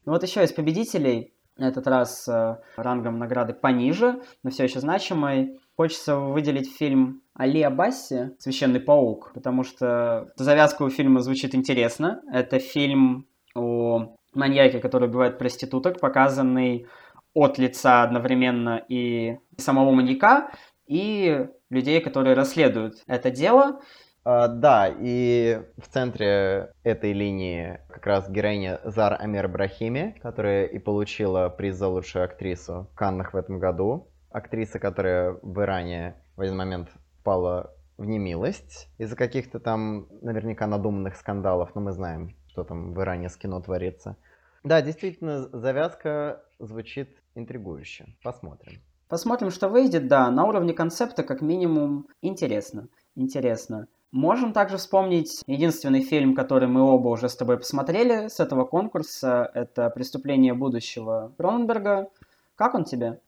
Ну 0.07 0.12
вот 0.12 0.23
еще 0.23 0.43
из 0.43 0.53
победителей, 0.53 1.35
на 1.59 1.69
этот 1.69 1.87
раз 1.87 2.27
э, 2.27 2.57
рангом 2.77 3.19
награды 3.19 3.53
пониже, 3.53 4.23
но 4.43 4.50
все 4.50 4.65
еще 4.65 4.81
значимый, 4.81 5.61
хочется 5.80 6.16
выделить 6.16 6.70
фильм 6.76 7.22
Али 7.32 7.62
Абасси 7.62 8.32
«Священный 8.38 8.80
паук», 8.80 9.30
потому 9.32 9.64
что 9.64 10.26
завязка 10.37 10.82
у 10.82 10.90
фильма 10.90 11.20
звучит 11.20 11.54
интересно. 11.54 12.20
Это 12.30 12.58
фильм 12.58 13.26
о 13.54 14.14
маньяке, 14.34 14.78
который 14.78 15.08
убивает 15.08 15.38
проституток, 15.38 15.99
показанный 15.99 16.87
от 17.32 17.56
лица 17.56 18.02
одновременно 18.02 18.84
и 18.90 19.38
самого 19.56 19.92
маньяка, 19.92 20.50
и 20.87 21.46
людей, 21.70 22.02
которые 22.02 22.37
расследуют 22.37 22.96
это 23.06 23.30
дело. 23.30 23.80
Uh, 24.22 24.49
да, 24.49 24.94
и 25.00 25.62
в 25.78 25.88
центре 25.88 26.75
этой 26.84 27.14
линии 27.14 27.80
как 27.88 28.04
раз 28.04 28.28
героиня 28.28 28.80
Зар 28.84 29.16
Амир 29.18 29.49
Брахими, 29.49 30.14
которая 30.20 30.66
и 30.66 30.78
получила 30.78 31.49
приз 31.49 31.76
за 31.76 31.88
лучшую 31.88 32.26
актрису 32.26 32.90
в 32.92 32.94
Каннах 32.94 33.32
в 33.32 33.37
этом 33.38 33.58
году. 33.58 34.10
Актриса, 34.30 34.78
которая 34.78 35.38
в 35.42 35.60
Иране 35.60 36.16
в 36.37 36.40
один 36.40 36.56
момент 36.56 36.88
пала 37.25 37.75
в 37.99 38.06
немилость 38.06 38.88
из-за 38.99 39.16
каких-то 39.16 39.60
там 39.60 40.08
наверняка 40.22 40.66
надуманных 40.66 41.16
скандалов, 41.16 41.75
но 41.75 41.82
мы 41.82 41.92
знаем, 41.92 42.34
что 42.49 42.64
там 42.64 42.94
в 42.94 43.00
Иране 43.00 43.28
с 43.28 43.37
кино 43.37 43.60
творится. 43.60 44.16
Да, 44.64 44.82
действительно, 44.82 45.40
завязка 45.40 46.42
звучит 46.58 47.16
интригующе. 47.34 48.06
Посмотрим. 48.22 48.80
Посмотрим, 49.08 49.50
что 49.50 49.68
выйдет, 49.68 50.06
да. 50.06 50.30
На 50.30 50.46
уровне 50.46 50.72
концепта, 50.72 51.22
как 51.22 51.40
минимум, 51.40 52.06
интересно. 52.22 52.88
Интересно. 53.16 53.88
Можем 54.12 54.52
также 54.52 54.76
вспомнить 54.76 55.42
единственный 55.46 56.02
фильм, 56.02 56.34
который 56.34 56.68
мы 56.68 56.82
оба 56.82 57.08
уже 57.08 57.28
с 57.28 57.37
тобой 57.37 57.58
посмотрели 57.58 58.28
с 58.28 58.40
этого 58.40 58.64
конкурса. 58.64 59.50
Это 59.54 59.88
«Преступление 59.90 60.54
будущего» 60.54 61.32
Кроненберга. 61.37 62.08
Как 62.54 62.75
он 62.75 62.84
тебе? 62.84 63.20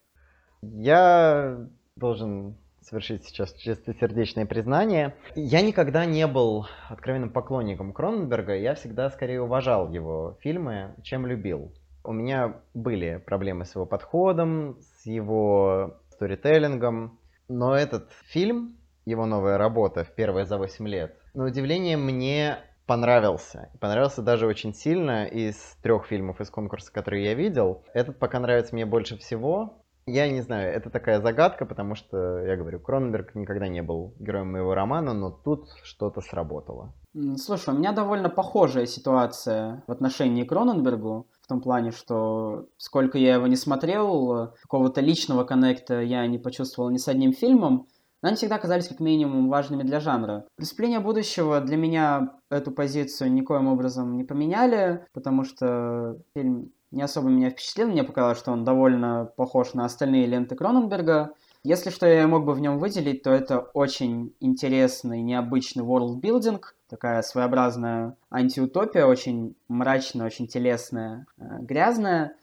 Я 0.62 1.66
должен 1.96 2.56
совершить 2.80 3.24
сейчас 3.24 3.52
чистосердечное 3.54 4.46
признание. 4.46 5.14
Я 5.34 5.60
никогда 5.62 6.04
не 6.04 6.26
был 6.26 6.66
откровенным 6.88 7.30
поклонником 7.30 7.92
Кроненберга, 7.92 8.54
я 8.56 8.74
всегда 8.74 9.10
скорее 9.10 9.42
уважал 9.42 9.90
его 9.90 10.38
фильмы, 10.40 10.94
чем 11.02 11.26
любил. 11.26 11.72
У 12.04 12.12
меня 12.12 12.60
были 12.74 13.22
проблемы 13.24 13.64
с 13.64 13.74
его 13.74 13.86
подходом, 13.86 14.78
с 14.80 15.06
его 15.06 16.00
сторителлингом, 16.10 17.18
но 17.48 17.76
этот 17.76 18.10
фильм, 18.26 18.76
его 19.04 19.26
новая 19.26 19.58
работа 19.58 20.04
в 20.04 20.14
первые 20.14 20.46
за 20.46 20.58
8 20.58 20.86
лет, 20.88 21.16
на 21.34 21.44
удивление 21.44 21.96
мне 21.96 22.58
понравился. 22.86 23.70
Понравился 23.80 24.22
даже 24.22 24.46
очень 24.46 24.74
сильно 24.74 25.24
из 25.26 25.56
трех 25.82 26.06
фильмов 26.06 26.40
из 26.40 26.50
конкурса, 26.50 26.92
которые 26.92 27.24
я 27.24 27.34
видел. 27.34 27.84
Этот 27.94 28.18
пока 28.18 28.40
нравится 28.40 28.74
мне 28.74 28.84
больше 28.84 29.16
всего, 29.16 29.81
Я 30.06 30.28
не 30.28 30.40
знаю, 30.40 30.74
это 30.74 30.90
такая 30.90 31.20
загадка, 31.20 31.64
потому 31.64 31.94
что, 31.94 32.38
я 32.44 32.56
говорю, 32.56 32.80
Кроненберг 32.80 33.34
никогда 33.36 33.68
не 33.68 33.82
был 33.82 34.14
героем 34.18 34.50
моего 34.50 34.74
романа, 34.74 35.14
но 35.14 35.30
тут 35.30 35.68
что-то 35.84 36.20
сработало. 36.20 36.92
Слушай, 37.36 37.74
у 37.74 37.78
меня 37.78 37.92
довольно 37.92 38.28
похожая 38.28 38.86
ситуация 38.86 39.84
в 39.86 39.92
отношении 39.92 40.42
Кроненбергу, 40.44 41.28
в 41.40 41.46
том 41.46 41.60
плане, 41.60 41.92
что 41.92 42.66
сколько 42.78 43.16
я 43.16 43.34
его 43.34 43.46
не 43.46 43.56
смотрел, 43.56 44.54
какого-то 44.62 45.00
личного 45.00 45.44
коннекта 45.44 46.00
я 46.00 46.26
не 46.26 46.38
почувствовал 46.38 46.90
ни 46.90 46.96
с 46.96 47.06
одним 47.06 47.32
фильмом, 47.32 47.86
но 48.22 48.28
они 48.28 48.36
всегда 48.36 48.58
казались 48.58 48.88
как 48.88 49.00
минимум 49.00 49.48
важными 49.48 49.82
для 49.82 50.00
жанра. 50.00 50.46
«Преступление 50.56 51.00
будущего» 51.00 51.60
для 51.60 51.76
меня 51.76 52.38
эту 52.50 52.70
позицию 52.70 53.32
никоим 53.32 53.66
образом 53.66 54.16
не 54.16 54.24
поменяли, 54.24 55.04
потому 55.12 55.44
что 55.44 56.18
фильм 56.34 56.72
не 56.92 57.02
особо 57.02 57.28
меня 57.28 57.50
впечатлил. 57.50 57.88
Мне 57.88 58.04
показалось, 58.04 58.38
что 58.38 58.52
он 58.52 58.64
довольно 58.64 59.32
похож 59.36 59.74
на 59.74 59.84
остальные 59.84 60.26
ленты 60.26 60.54
Кроненберга. 60.54 61.32
Если 61.64 61.90
что 61.90 62.06
я 62.06 62.26
мог 62.26 62.44
бы 62.44 62.54
в 62.54 62.60
нем 62.60 62.78
выделить, 62.78 63.22
то 63.22 63.30
это 63.30 63.58
очень 63.58 64.34
интересный, 64.40 65.22
необычный 65.22 65.84
world-building, 65.84 66.60
такая 66.88 67.22
своеобразная 67.22 68.16
антиутопия, 68.30 69.06
очень 69.06 69.54
мрачная, 69.68 70.26
очень 70.26 70.48
телесная, 70.48 71.26
э, 71.38 71.42
грязная, 71.60 72.36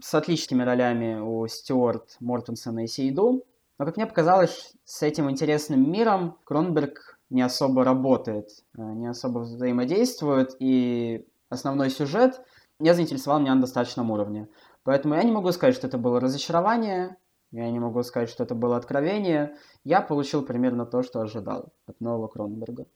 с 0.00 0.14
отличными 0.14 0.62
ролями 0.62 1.20
у 1.20 1.46
Стюарт, 1.46 2.16
Мортенсона 2.20 2.84
и 2.84 2.86
Сейду. 2.86 3.44
Но, 3.78 3.84
как 3.84 3.96
мне 3.96 4.06
показалось, 4.06 4.72
с 4.84 5.02
этим 5.02 5.30
интересным 5.30 5.90
миром 5.90 6.38
Кронберг 6.44 7.18
не 7.30 7.42
особо 7.42 7.84
работает, 7.84 8.48
э, 8.76 8.82
не 8.82 9.06
особо 9.06 9.40
взаимодействует, 9.40 10.56
и 10.58 11.26
основной 11.50 11.90
сюжет 11.90 12.40
не 12.82 12.94
заинтересовал 12.94 13.40
меня 13.40 13.54
на 13.54 13.60
достаточном 13.60 14.10
уровне. 14.10 14.48
Поэтому 14.82 15.14
я 15.14 15.22
не 15.22 15.32
могу 15.32 15.52
сказать, 15.52 15.74
что 15.74 15.86
это 15.86 15.98
было 15.98 16.20
разочарование, 16.20 17.16
я 17.52 17.70
не 17.70 17.78
могу 17.78 18.02
сказать, 18.02 18.30
что 18.30 18.44
это 18.44 18.54
было 18.54 18.76
откровение. 18.76 19.56
Я 19.84 20.00
получил 20.00 20.42
примерно 20.42 20.86
то, 20.86 21.02
что 21.02 21.20
ожидал 21.20 21.72
от 21.86 22.00
нового 22.00 22.28
Кроненберга. 22.28 22.86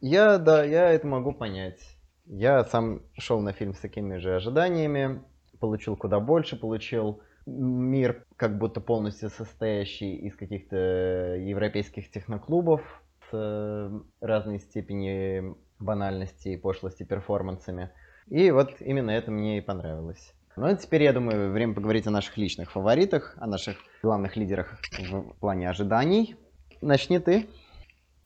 Я, 0.00 0.38
да, 0.38 0.64
я 0.64 0.90
это 0.90 1.06
могу 1.06 1.32
понять. 1.32 1.80
Я 2.26 2.64
сам 2.64 3.02
шел 3.16 3.40
на 3.40 3.52
фильм 3.52 3.74
с 3.74 3.78
такими 3.78 4.16
же 4.16 4.34
ожиданиями, 4.34 5.22
получил 5.60 5.96
куда 5.96 6.18
больше, 6.18 6.56
получил 6.56 7.22
мир 7.46 8.26
как 8.36 8.58
будто 8.58 8.80
полностью 8.80 9.30
состоящий 9.30 10.16
из 10.16 10.34
каких-то 10.36 10.76
европейских 11.36 12.10
техноклубов 12.10 12.82
с 13.30 13.34
э, 13.34 14.00
разной 14.20 14.58
степени 14.58 15.54
банальности 15.78 16.48
и 16.48 16.56
пошлости 16.56 17.04
перформансами. 17.04 17.90
И 18.28 18.50
вот 18.50 18.80
именно 18.80 19.10
это 19.10 19.30
мне 19.30 19.58
и 19.58 19.60
понравилось. 19.60 20.32
Ну 20.56 20.66
а 20.66 20.74
теперь, 20.74 21.02
я 21.02 21.12
думаю, 21.12 21.50
время 21.50 21.74
поговорить 21.74 22.06
о 22.06 22.10
наших 22.10 22.36
личных 22.36 22.72
фаворитах, 22.72 23.34
о 23.38 23.46
наших 23.46 23.76
главных 24.02 24.36
лидерах 24.36 24.78
в 24.98 25.34
плане 25.40 25.70
ожиданий. 25.70 26.36
Начни 26.82 27.18
ты. 27.18 27.48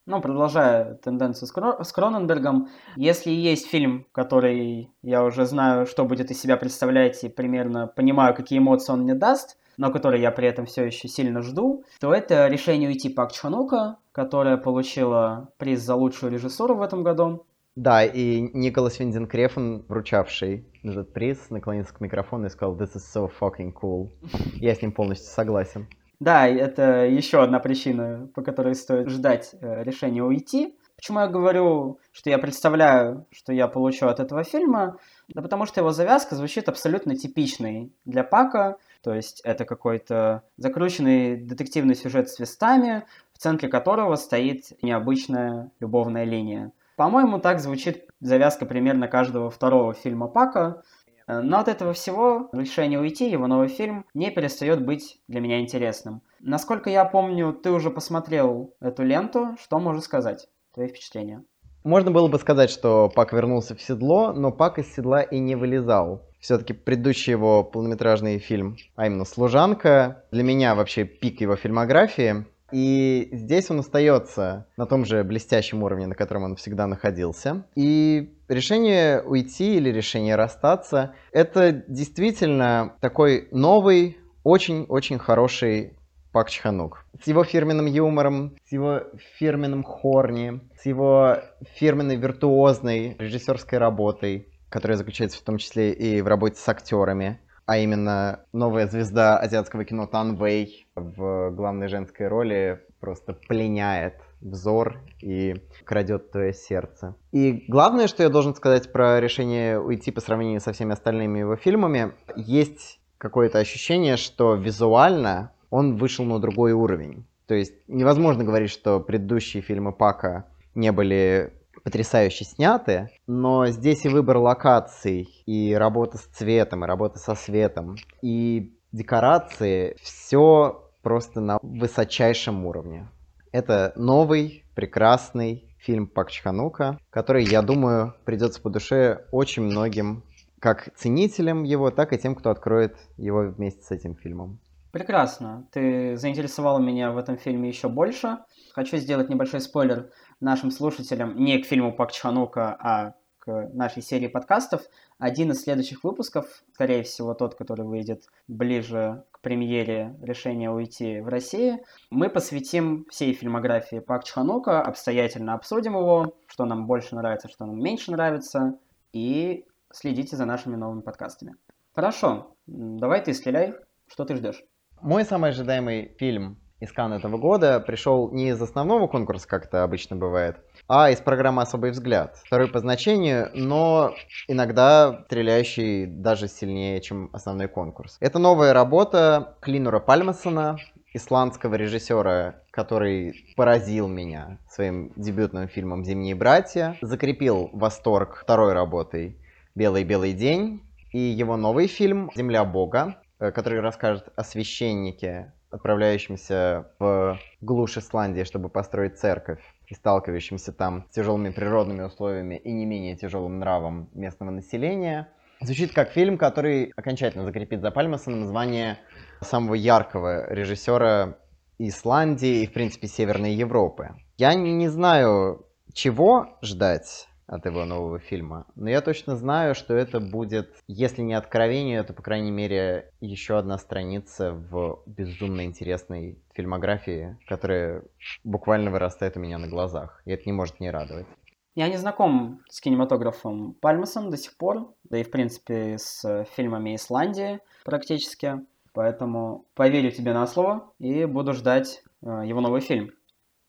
Ну, 0.06 0.20
продолжая 0.20 0.94
тенденцию 0.94 1.48
с, 1.48 1.52
Кро- 1.52 1.82
с 1.82 1.92
Кроненбергом, 1.92 2.68
если 2.94 3.30
есть 3.30 3.66
фильм, 3.68 4.06
который 4.12 4.88
я 5.02 5.24
уже 5.24 5.46
знаю, 5.46 5.84
что 5.86 6.04
будет 6.04 6.30
из 6.30 6.40
себя 6.40 6.56
представлять 6.56 7.24
и 7.24 7.28
примерно 7.28 7.88
понимаю, 7.88 8.32
какие 8.32 8.60
эмоции 8.60 8.92
он 8.92 9.00
мне 9.00 9.14
даст, 9.14 9.58
но 9.76 9.90
который 9.90 10.20
я 10.20 10.30
при 10.30 10.46
этом 10.46 10.66
все 10.66 10.84
еще 10.84 11.08
сильно 11.08 11.42
жду, 11.42 11.84
то 12.00 12.14
это 12.14 12.46
«Решение 12.46 12.88
уйти 12.88 13.08
Пак 13.08 13.32
Чханука», 13.32 13.96
которая 14.12 14.56
получила 14.56 15.48
приз 15.58 15.80
за 15.82 15.96
лучшую 15.96 16.32
режиссуру 16.32 16.76
в 16.76 16.82
этом 16.82 17.02
году. 17.02 17.45
Да, 17.76 18.02
и 18.04 18.40
Николас 18.54 18.98
Виндин 18.98 19.26
Крефен, 19.26 19.84
вручавший 19.86 20.64
этот 20.82 21.12
приз, 21.12 21.50
наклонился 21.50 21.92
к 21.92 22.00
микрофону 22.00 22.46
и 22.46 22.48
сказал 22.48 22.74
«This 22.74 22.96
is 22.96 23.02
so 23.14 23.30
fucking 23.40 23.74
cool». 23.74 24.08
Я 24.54 24.74
с 24.74 24.80
ним 24.80 24.92
полностью 24.92 25.30
согласен. 25.30 25.86
Да, 26.18 26.48
это 26.48 27.04
еще 27.04 27.42
одна 27.42 27.58
причина, 27.58 28.30
по 28.34 28.40
которой 28.40 28.74
стоит 28.74 29.10
ждать 29.10 29.54
э, 29.60 29.84
решения 29.84 30.22
уйти. 30.22 30.74
Почему 30.96 31.20
я 31.20 31.26
говорю, 31.26 32.00
что 32.12 32.30
я 32.30 32.38
представляю, 32.38 33.26
что 33.30 33.52
я 33.52 33.68
получу 33.68 34.06
от 34.06 34.18
этого 34.18 34.42
фильма? 34.42 34.96
Да 35.28 35.42
потому 35.42 35.66
что 35.66 35.80
его 35.80 35.90
завязка 35.90 36.34
звучит 36.34 36.70
абсолютно 36.70 37.14
типичной 37.14 37.92
для 38.06 38.24
Пака. 38.24 38.78
То 39.02 39.12
есть 39.12 39.42
это 39.44 39.66
какой-то 39.66 40.42
закрученный 40.56 41.36
детективный 41.36 41.94
сюжет 41.94 42.30
с 42.30 42.36
твистами, 42.36 43.04
в 43.34 43.38
центре 43.38 43.68
которого 43.68 44.16
стоит 44.16 44.72
необычная 44.82 45.70
любовная 45.80 46.24
линия. 46.24 46.72
По-моему, 46.96 47.38
так 47.38 47.60
звучит 47.60 48.08
завязка 48.20 48.64
примерно 48.64 49.06
каждого 49.06 49.50
второго 49.50 49.92
фильма 49.92 50.28
Пака. 50.28 50.82
Но 51.28 51.58
от 51.58 51.68
этого 51.68 51.92
всего 51.92 52.48
решение 52.52 53.00
уйти, 53.00 53.28
его 53.28 53.46
новый 53.46 53.68
фильм, 53.68 54.06
не 54.14 54.30
перестает 54.30 54.84
быть 54.84 55.20
для 55.28 55.40
меня 55.40 55.60
интересным. 55.60 56.22
Насколько 56.40 56.88
я 56.88 57.04
помню, 57.04 57.52
ты 57.52 57.70
уже 57.70 57.90
посмотрел 57.90 58.74
эту 58.80 59.02
ленту. 59.02 59.56
Что 59.60 59.78
можешь 59.78 60.04
сказать? 60.04 60.48
Твои 60.72 60.88
впечатления? 60.88 61.44
Можно 61.84 62.10
было 62.10 62.28
бы 62.28 62.38
сказать, 62.38 62.70
что 62.70 63.10
Пак 63.14 63.32
вернулся 63.32 63.74
в 63.74 63.82
седло, 63.82 64.32
но 64.32 64.50
Пак 64.50 64.78
из 64.78 64.92
седла 64.94 65.22
и 65.22 65.38
не 65.38 65.54
вылезал. 65.54 66.22
Все-таки 66.40 66.72
предыдущий 66.72 67.32
его 67.32 67.64
полнометражный 67.64 68.38
фильм, 68.38 68.76
а 68.94 69.06
именно 69.06 69.24
«Служанка», 69.24 70.24
для 70.30 70.42
меня 70.42 70.74
вообще 70.74 71.04
пик 71.04 71.40
его 71.40 71.56
фильмографии. 71.56 72.46
И 72.76 73.30
здесь 73.32 73.70
он 73.70 73.78
остается 73.78 74.66
на 74.76 74.84
том 74.84 75.06
же 75.06 75.24
блестящем 75.24 75.82
уровне, 75.82 76.06
на 76.06 76.14
котором 76.14 76.44
он 76.44 76.56
всегда 76.56 76.86
находился. 76.86 77.64
И 77.74 78.36
решение 78.48 79.22
уйти 79.22 79.78
или 79.78 79.88
решение 79.88 80.36
расстаться— 80.36 81.14
это 81.32 81.72
действительно 81.72 82.92
такой 83.00 83.48
новый, 83.50 84.18
очень-очень 84.44 85.18
хороший 85.18 85.94
Пак 86.32 86.50
Чханук. 86.50 87.06
С 87.18 87.26
его 87.26 87.44
фирменным 87.44 87.86
юмором, 87.86 88.58
с 88.68 88.72
его 88.72 89.04
фирменным 89.38 89.82
хорни, 89.82 90.60
с 90.78 90.84
его 90.84 91.38
фирменной 91.76 92.16
виртуозной 92.16 93.16
режиссерской 93.18 93.78
работой, 93.78 94.48
которая 94.68 94.98
заключается 94.98 95.38
в 95.38 95.42
том 95.42 95.56
числе 95.56 95.94
и 95.94 96.20
в 96.20 96.26
работе 96.26 96.56
с 96.56 96.68
актерами 96.68 97.40
а 97.66 97.78
именно 97.78 98.44
новая 98.52 98.86
звезда 98.86 99.38
азиатского 99.38 99.84
кино 99.84 100.06
Тан 100.06 100.36
Вэй 100.36 100.85
в 100.96 101.50
главной 101.50 101.88
женской 101.88 102.26
роли 102.26 102.80
просто 103.00 103.34
пленяет 103.34 104.14
взор 104.40 104.98
и 105.20 105.54
крадет 105.84 106.30
твое 106.30 106.52
сердце. 106.52 107.14
И 107.32 107.64
главное, 107.68 108.06
что 108.06 108.22
я 108.22 108.28
должен 108.28 108.54
сказать 108.54 108.90
про 108.92 109.20
решение 109.20 109.78
уйти 109.78 110.10
по 110.10 110.20
сравнению 110.20 110.60
со 110.60 110.72
всеми 110.72 110.92
остальными 110.92 111.40
его 111.40 111.56
фильмами, 111.56 112.12
есть 112.34 112.98
какое-то 113.18 113.58
ощущение, 113.58 114.16
что 114.16 114.54
визуально 114.54 115.52
он 115.70 115.96
вышел 115.96 116.24
на 116.24 116.38
другой 116.38 116.72
уровень. 116.72 117.26
То 117.46 117.54
есть 117.54 117.74
невозможно 117.86 118.44
говорить, 118.44 118.70
что 118.70 119.00
предыдущие 119.00 119.62
фильмы 119.62 119.92
Пака 119.92 120.46
не 120.74 120.90
были 120.92 121.52
потрясающе 121.84 122.44
сняты, 122.44 123.10
но 123.26 123.68
здесь 123.68 124.04
и 124.04 124.08
выбор 124.08 124.38
локаций, 124.38 125.28
и 125.46 125.72
работа 125.74 126.18
с 126.18 126.22
цветом, 126.22 126.84
и 126.84 126.88
работа 126.88 127.18
со 127.18 127.34
светом, 127.34 127.96
и 128.22 128.76
декорации, 128.90 129.96
все 130.02 130.85
просто 131.06 131.40
на 131.40 131.60
высочайшем 131.62 132.66
уровне. 132.66 133.06
Это 133.52 133.92
новый, 133.94 134.64
прекрасный 134.74 135.72
фильм 135.78 136.08
Пак 136.08 136.32
Чханука, 136.32 136.98
который, 137.10 137.44
я 137.44 137.62
думаю, 137.62 138.16
придется 138.24 138.60
по 138.60 138.70
душе 138.70 139.24
очень 139.30 139.62
многим 139.62 140.24
как 140.58 140.92
ценителям 140.96 141.62
его, 141.62 141.92
так 141.92 142.12
и 142.12 142.18
тем, 142.18 142.34
кто 142.34 142.50
откроет 142.50 142.96
его 143.16 143.42
вместе 143.42 143.82
с 143.82 143.92
этим 143.92 144.16
фильмом. 144.16 144.58
Прекрасно. 144.90 145.68
Ты 145.70 146.16
заинтересовал 146.16 146.80
меня 146.80 147.12
в 147.12 147.18
этом 147.18 147.38
фильме 147.38 147.68
еще 147.68 147.88
больше. 147.88 148.38
Хочу 148.74 148.96
сделать 148.96 149.28
небольшой 149.28 149.60
спойлер 149.60 150.10
нашим 150.40 150.72
слушателям 150.72 151.36
не 151.36 151.62
к 151.62 151.66
фильму 151.66 151.92
Пак 151.94 152.10
Чханука, 152.10 152.76
а 152.80 153.14
к 153.38 153.70
нашей 153.72 154.02
серии 154.02 154.26
подкастов. 154.26 154.82
Один 155.20 155.52
из 155.52 155.62
следующих 155.62 156.02
выпусков, 156.02 156.64
скорее 156.74 157.04
всего 157.04 157.32
тот, 157.34 157.54
который 157.54 157.86
выйдет 157.86 158.24
ближе 158.48 159.22
премьере 159.46 160.16
решения 160.22 160.72
уйти 160.72 161.20
в 161.20 161.28
России, 161.28 161.78
мы 162.10 162.28
посвятим 162.28 163.06
всей 163.08 163.32
фильмографии 163.32 164.00
Пак 164.00 164.24
Чханука, 164.24 164.82
обстоятельно 164.82 165.54
обсудим 165.54 165.92
его, 165.92 166.34
что 166.48 166.64
нам 166.64 166.88
больше 166.88 167.14
нравится, 167.14 167.46
что 167.48 167.64
нам 167.64 167.78
меньше 167.78 168.10
нравится, 168.10 168.76
и 169.12 169.64
следите 169.92 170.34
за 170.36 170.46
нашими 170.46 170.74
новыми 170.74 171.00
подкастами. 171.02 171.54
Хорошо, 171.94 172.56
давай 172.66 173.22
ты 173.22 173.32
стреляй, 173.34 173.74
что 174.08 174.24
ты 174.24 174.34
ждешь? 174.34 174.64
Мой 175.00 175.22
самый 175.22 175.50
ожидаемый 175.50 176.16
фильм 176.18 176.58
из 176.80 176.90
Кан 176.90 177.12
этого 177.12 177.38
года 177.38 177.78
пришел 177.78 178.32
не 178.32 178.48
из 178.48 178.60
основного 178.60 179.06
конкурса, 179.06 179.46
как 179.46 179.66
это 179.66 179.84
обычно 179.84 180.16
бывает, 180.16 180.56
а 180.88 181.10
из 181.10 181.18
программы 181.20 181.62
«Особый 181.62 181.90
взгляд». 181.90 182.36
Второй 182.44 182.68
по 182.68 182.78
значению, 182.78 183.50
но 183.54 184.14
иногда 184.48 185.24
стреляющий 185.26 186.06
даже 186.06 186.48
сильнее, 186.48 187.00
чем 187.00 187.30
основной 187.32 187.68
конкурс. 187.68 188.16
Это 188.20 188.38
новая 188.38 188.72
работа 188.72 189.56
Клинура 189.60 189.98
Пальмасона, 189.98 190.78
исландского 191.12 191.74
режиссера, 191.74 192.56
который 192.70 193.54
поразил 193.56 194.06
меня 194.06 194.58
своим 194.68 195.12
дебютным 195.16 195.66
фильмом 195.68 196.04
«Зимние 196.04 196.34
братья», 196.34 196.96
закрепил 197.00 197.70
восторг 197.72 198.38
второй 198.42 198.72
работой 198.72 199.38
«Белый-белый 199.74 200.34
день», 200.34 200.82
и 201.12 201.18
его 201.18 201.56
новый 201.56 201.86
фильм 201.86 202.30
«Земля 202.36 202.64
Бога», 202.64 203.16
э, 203.38 203.50
который 203.50 203.80
расскажет 203.80 204.28
о 204.36 204.44
священнике, 204.44 205.52
отправляющемся 205.70 206.90
в 206.98 207.38
глушь 207.60 207.96
Исландии, 207.96 208.44
чтобы 208.44 208.68
построить 208.68 209.18
церковь, 209.18 209.60
и 209.86 209.94
сталкивающимся 209.94 210.72
там 210.72 211.06
с 211.10 211.14
тяжелыми 211.14 211.50
природными 211.50 212.02
условиями 212.02 212.56
и 212.56 212.72
не 212.72 212.86
менее 212.86 213.16
тяжелым 213.16 213.58
нравом 213.58 214.10
местного 214.14 214.50
населения. 214.50 215.28
Звучит 215.60 215.92
как 215.92 216.10
фильм, 216.10 216.36
который 216.36 216.92
окончательно 216.96 217.44
закрепит 217.44 217.80
за 217.80 217.90
Пальмасоном 217.90 218.46
звание 218.46 218.98
самого 219.40 219.74
яркого 219.74 220.52
режиссера 220.52 221.38
Исландии 221.78 222.62
и, 222.62 222.66
в 222.66 222.72
принципе, 222.72 223.06
Северной 223.06 223.52
Европы. 223.52 224.10
Я 224.36 224.54
не 224.54 224.88
знаю, 224.88 225.66
чего 225.92 226.58
ждать 226.62 227.28
от 227.46 227.64
его 227.66 227.84
нового 227.84 228.18
фильма. 228.18 228.66
Но 228.74 228.90
я 228.90 229.00
точно 229.00 229.36
знаю, 229.36 229.74
что 229.74 229.94
это 229.94 230.20
будет, 230.20 230.74
если 230.88 231.22
не 231.22 231.34
откровение, 231.34 232.02
то, 232.02 232.12
по 232.12 232.22
крайней 232.22 232.50
мере, 232.50 233.12
еще 233.20 233.58
одна 233.58 233.78
страница 233.78 234.52
в 234.52 235.02
безумно 235.06 235.64
интересной 235.64 236.38
фильмографии, 236.54 237.38
которая 237.46 238.02
буквально 238.44 238.90
вырастает 238.90 239.36
у 239.36 239.40
меня 239.40 239.58
на 239.58 239.68
глазах. 239.68 240.22
И 240.24 240.32
это 240.32 240.42
не 240.46 240.52
может 240.52 240.80
не 240.80 240.90
радовать. 240.90 241.26
Я 241.74 241.88
не 241.88 241.98
знаком 241.98 242.62
с 242.70 242.80
кинематографом 242.80 243.74
Пальмасом 243.74 244.30
до 244.30 244.38
сих 244.38 244.56
пор, 244.56 244.94
да 245.04 245.18
и, 245.18 245.24
в 245.24 245.30
принципе, 245.30 245.98
с 245.98 246.46
фильмами 246.56 246.96
Исландии 246.96 247.60
практически. 247.84 248.62
Поэтому 248.94 249.66
поверю 249.74 250.10
тебе 250.10 250.32
на 250.32 250.46
слово 250.46 250.90
и 250.98 251.26
буду 251.26 251.52
ждать 251.52 252.02
э, 252.22 252.44
его 252.46 252.62
новый 252.62 252.80
фильм. 252.80 253.10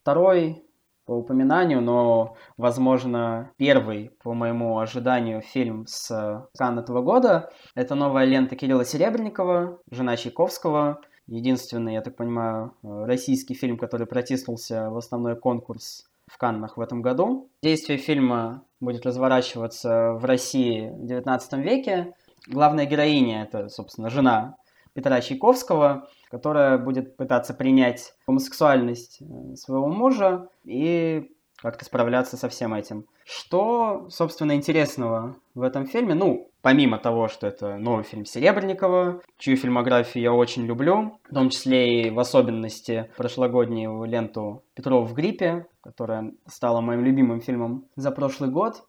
Второй 0.01 0.63
по 1.07 1.13
упоминанию, 1.13 1.81
но, 1.81 2.35
возможно, 2.57 3.51
первый, 3.55 4.11
по 4.21 4.33
моему 4.33 4.77
ожиданию, 4.77 5.41
фильм 5.41 5.85
с 5.87 6.47
Кан 6.57 6.77
этого 6.77 7.01
года. 7.01 7.49
Это 7.75 7.95
новая 7.95 8.25
лента 8.25 8.57
Кирилла 8.57 8.83
Серебренникова, 8.83 9.79
жена 9.89 10.17
Чайковского. 10.17 10.99
Единственный, 11.25 11.93
я 11.93 12.01
так 12.01 12.17
понимаю, 12.17 12.73
российский 12.83 13.53
фильм, 13.53 13.77
который 13.77 14.05
протиснулся 14.05 14.89
в 14.89 14.97
основной 14.97 15.37
конкурс 15.37 16.05
в 16.27 16.37
Каннах 16.37 16.75
в 16.75 16.81
этом 16.81 17.01
году. 17.01 17.49
Действие 17.63 17.97
фильма 17.97 18.63
будет 18.81 19.05
разворачиваться 19.05 20.11
в 20.11 20.25
России 20.25 20.89
в 20.89 21.05
XIX 21.05 21.39
веке. 21.61 22.13
Главная 22.47 22.85
героиня– 22.85 23.43
это, 23.43 23.69
собственно, 23.69 24.09
жена 24.09 24.57
Петра 24.97 25.21
Чайковского, 25.21 26.09
которая 26.31 26.79
будет 26.79 27.17
пытаться 27.17 27.53
принять 27.53 28.15
гомосексуальность 28.25 29.21
э, 29.21 29.55
своего 29.55 29.85
мужа 29.85 30.49
и 30.65 31.29
как-то 31.57 31.85
справляться 31.85 32.35
со 32.35 32.49
всем 32.49 32.73
этим. 32.73 33.05
Что, 33.23 34.07
собственно, 34.09 34.53
интересного 34.53 35.35
в 35.53 35.61
этом 35.61 35.85
фильме? 35.85 36.15
Ну, 36.15 36.49
помимо 36.63 36.97
того, 36.97 37.27
что 37.27 37.45
это 37.45 37.77
новый 37.77 38.05
фильм 38.05 38.25
Серебренникова, 38.25 39.21
чью 39.37 39.55
фильмографию 39.55 40.23
я 40.23 40.33
очень 40.33 40.65
люблю, 40.65 41.19
в 41.29 41.33
том 41.33 41.51
числе 41.51 42.01
и 42.01 42.09
в 42.09 42.17
особенности 42.19 43.11
прошлогоднюю 43.17 44.03
ленту 44.05 44.63
«Петров 44.73 45.11
в 45.11 45.13
гриппе», 45.13 45.67
которая 45.81 46.31
стала 46.47 46.81
моим 46.81 47.05
любимым 47.05 47.39
фильмом 47.39 47.85
за 47.95 48.09
прошлый 48.09 48.49
год. 48.49 48.81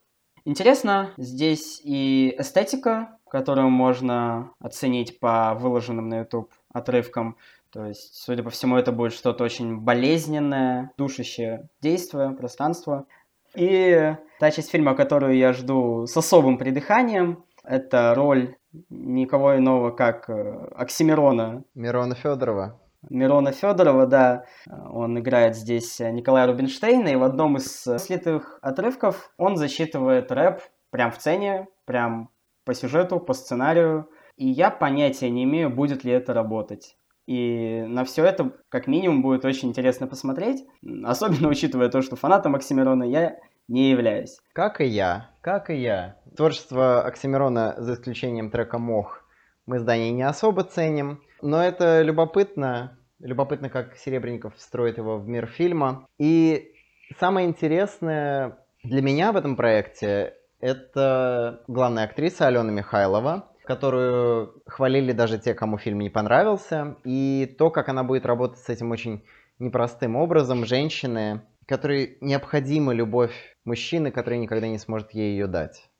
Интересно 0.47 1.13
здесь 1.19 1.83
и 1.85 2.35
эстетика 2.39 3.18
которую 3.31 3.71
можно 3.71 4.51
оценить 4.61 5.21
по 5.21 5.55
выложенным 5.55 6.09
на 6.09 6.21
YouTube 6.21 6.53
отрывкам. 6.73 7.37
То 7.71 7.87
есть, 7.87 8.15
судя 8.15 8.43
по 8.43 8.51
всему, 8.51 8.77
это 8.77 8.93
будет 8.93 9.13
что-то 9.13 9.45
очень 9.45 9.79
болезненное, 9.79 10.91
душащее 10.97 11.69
действие, 11.83 12.31
пространство. 12.31 13.07
И 13.55 14.15
та 14.39 14.51
часть 14.51 14.71
фильма, 14.71 14.95
которую 14.95 15.37
я 15.37 15.53
жду 15.53 16.07
с 16.07 16.17
особым 16.17 16.59
придыханием, 16.59 17.45
это 17.65 18.15
роль 18.15 18.57
никого 18.89 19.57
иного, 19.57 19.91
как 19.91 20.31
э, 20.31 20.69
Оксимирона. 20.75 21.65
Мирона 21.75 22.15
Федорова. 22.15 22.81
Мирона 23.09 23.53
Федорова, 23.53 24.07
да. 24.07 24.45
Он 24.91 25.19
играет 25.19 25.57
здесь 25.57 26.01
Николая 26.01 26.47
Рубинштейна, 26.47 27.09
и 27.09 27.17
в 27.17 27.23
одном 27.23 27.57
из 27.57 27.87
слитых 27.99 28.59
отрывков 28.63 29.31
он 29.37 29.57
засчитывает 29.57 30.33
рэп 30.33 30.61
прям 30.91 31.13
в 31.13 31.17
сцене, 31.17 31.69
прям 31.85 32.31
по 32.69 32.75
сюжету, 32.75 33.19
по 33.19 33.33
сценарию, 33.33 34.11
и 34.37 34.47
я 34.47 34.71
понятия 34.71 35.31
не 35.31 35.45
имею, 35.45 35.71
будет 35.71 36.05
ли 36.05 36.13
это 36.13 36.35
работать. 36.35 36.99
И 37.27 37.83
на 37.89 38.05
все 38.05 38.27
это, 38.27 38.53
как 38.69 38.87
минимум, 38.87 39.23
будет 39.23 39.47
очень 39.47 39.71
интересно 39.71 40.07
посмотреть, 40.07 40.67
особенно 41.05 41.49
учитывая 41.49 41.89
то, 41.89 42.03
что 42.03 42.15
фанатом 42.15 42.55
Оксимирона 42.55 43.05
я 43.05 43.39
не 43.69 43.89
являюсь. 43.89 44.39
Как 44.53 44.83
и 44.83 44.85
я, 44.85 45.31
как 45.41 45.71
и 45.71 45.77
я. 45.77 46.19
Творчество 46.37 47.01
Оксимирона, 47.01 47.75
за 47.79 47.95
исключением 47.95 48.51
трека 48.51 48.79
«Мох», 48.79 49.25
мы 49.65 49.79
здание 49.79 50.11
не 50.11 50.25
особо 50.25 50.63
ценим, 50.63 51.23
но 51.41 51.65
это 51.65 52.03
любопытно, 52.03 52.99
любопытно, 53.19 53.71
как 53.71 53.97
Серебренников 53.97 54.53
строит 54.59 54.99
его 54.99 55.17
в 55.17 55.27
мир 55.27 55.47
фильма. 55.47 56.07
И 56.19 56.71
самое 57.19 57.49
интересное 57.49 58.59
для 58.85 59.01
меня 59.01 59.33
в 59.33 59.37
этом 59.39 59.57
проекте 59.57 60.35
это 60.61 61.63
главная 61.69 62.05
актриса 62.05 62.47
Алена 62.47 62.71
Михайлова, 62.71 63.49
которую 63.65 64.63
хвалили 64.67 65.13
даже 65.13 65.39
те, 65.39 65.55
кому 65.55 65.79
фильм 65.79 66.01
не 66.01 66.11
понравился. 66.11 66.97
И 67.05 67.55
то, 67.59 67.71
как 67.71 67.89
она 67.89 68.03
будет 68.03 68.27
работать 68.27 68.59
с 68.59 68.69
этим 68.69 68.91
очень 68.91 69.25
непростым 69.59 70.17
образом, 70.17 70.65
женщины, 70.65 71.43
которой 71.67 72.17
необходима 72.21 72.93
любовь 72.93 73.57
мужчины, 73.65 74.11
который 74.11 74.39
никогда 74.39 74.69
не 74.69 74.79
сможет 74.79 75.13
ей 75.13 75.33
ее 75.33 75.47
дать. 75.47 75.91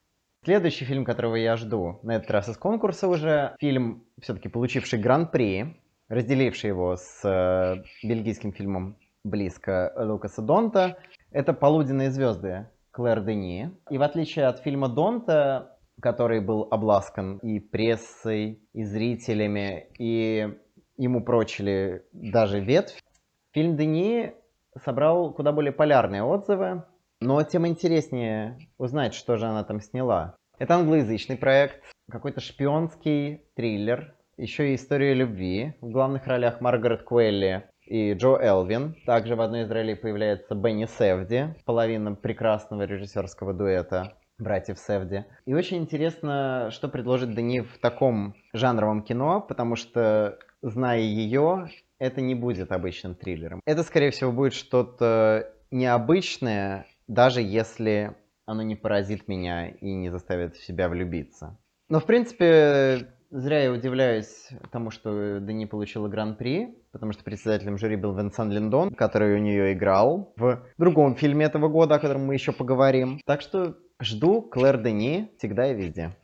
Следующий 0.45 0.85
фильм, 0.85 1.05
которого 1.05 1.35
я 1.35 1.57
жду, 1.57 1.99
на 2.03 2.17
этот 2.17 2.31
раз 2.31 2.49
из 2.49 2.57
конкурса 2.57 3.09
уже, 3.09 3.55
фильм, 3.61 4.05
все-таки 4.21 4.49
получивший 4.49 4.99
гран-при, 4.99 5.77
разделивший 6.09 6.69
его 6.69 6.97
с 6.97 7.21
э, 7.25 7.83
бельгийским 8.07 8.53
фильмом 8.53 8.97
«Близко» 9.25 9.93
Лукаса 9.97 10.41
Донта, 10.41 10.97
это 11.33 11.53
«Полуденные 11.53 12.11
звезды» 12.11 12.69
Клэр 12.99 13.21
Дени. 13.21 13.71
И 13.91 13.97
в 13.97 14.03
отличие 14.03 14.47
от 14.47 14.59
фильма 14.59 14.89
Донта, 14.89 15.79
который 16.03 16.41
был 16.41 16.67
обласкан 16.69 17.39
и 17.39 17.61
прессой, 17.61 18.61
и 18.73 18.83
зрителями, 18.83 19.87
и 20.01 20.53
ему 20.97 21.23
прочили 21.23 22.03
даже 22.13 22.59
ветвь, 22.59 23.01
фильм 23.53 23.77
Дени 23.77 24.35
собрал 24.85 25.33
куда 25.33 25.53
более 25.53 25.71
полярные 25.71 26.25
отзывы, 26.25 26.83
но 27.21 27.41
тем 27.45 27.69
интереснее 27.69 28.59
узнать, 28.79 29.15
что 29.15 29.37
же 29.37 29.47
она 29.47 29.63
там 29.63 29.81
сняла. 29.81 30.35
Это 30.59 30.75
англоязычный 30.75 31.37
проект, 31.37 31.81
какой-то 32.11 32.41
шпионский 32.41 33.45
триллер, 33.55 34.17
еще 34.37 34.73
и 34.73 34.75
история 34.75 35.15
любви. 35.15 35.75
В 35.81 35.91
главных 35.91 36.27
ролях 36.27 36.61
Маргарет 36.61 37.05
Куэлли 37.05 37.71
и 37.89 38.13
Джо 38.13 38.37
Элвин. 38.41 38.95
Также 39.07 39.35
в 39.35 39.41
одной 39.41 39.63
из 39.63 39.71
ролей 39.71 39.97
появляется 39.97 40.55
Бенни 40.55 40.87
Севди, 40.87 41.55
половина 41.65 42.15
прекрасного 42.15 42.83
режиссерского 42.83 43.55
дуэта 43.55 44.13
братьев 44.39 44.79
Севди. 44.79 45.25
И 45.47 45.55
очень 45.55 45.79
интересно, 45.79 46.69
что 46.71 46.89
предложит 46.89 47.35
Дани 47.35 47.61
в 47.61 47.79
таком 47.79 48.35
жанровом 48.53 49.03
кино, 49.03 49.41
потому 49.41 49.75
что, 49.75 50.39
зная 50.63 51.01
ее, 51.01 51.69
это 51.99 52.21
не 52.21 52.35
будет 52.35 52.71
обычным 52.71 53.15
триллером. 53.15 53.61
Это, 53.65 53.83
скорее 53.83 54.11
всего, 54.11 54.31
будет 54.31 54.55
что-то 54.55 55.53
необычное, 55.71 56.87
даже 57.09 57.41
если 57.43 58.15
оно 58.47 58.63
не 58.63 58.77
поразит 58.77 59.29
меня 59.29 59.69
и 59.69 59.93
не 59.93 60.11
заставит 60.11 60.57
в 60.57 60.65
себя 60.65 60.89
влюбиться. 60.89 61.59
Но, 61.89 62.01
в 62.01 62.07
принципе, 62.07 63.09
Зря 63.31 63.65
я 63.65 63.73
удивляюсь 63.73 64.49
тому, 64.73 64.91
что 64.91 65.39
Дани 65.39 65.67
получила 65.67 66.09
гран-при, 66.09 66.79
потому 66.93 67.13
что 67.13 67.25
председателем 67.25 67.77
жюри 67.77 67.97
был 67.97 68.17
Винсан 68.17 68.51
Линдон, 68.51 68.91
который 68.95 69.35
у 69.35 69.39
нее 69.39 69.75
играл 69.75 70.33
в 70.37 70.63
другом 70.79 71.15
фильме 71.15 71.45
этого 71.45 71.69
года, 71.69 71.97
о 71.97 71.99
котором 71.99 72.25
мы 72.25 72.33
еще 72.33 72.53
поговорим. 72.53 73.21
Так 73.27 73.43
что 73.43 73.77
жду 74.01 74.41
Клэр 74.41 74.83
Дени 74.83 75.31
всегда 75.37 75.71
и 75.71 75.75
везде. 75.75 76.17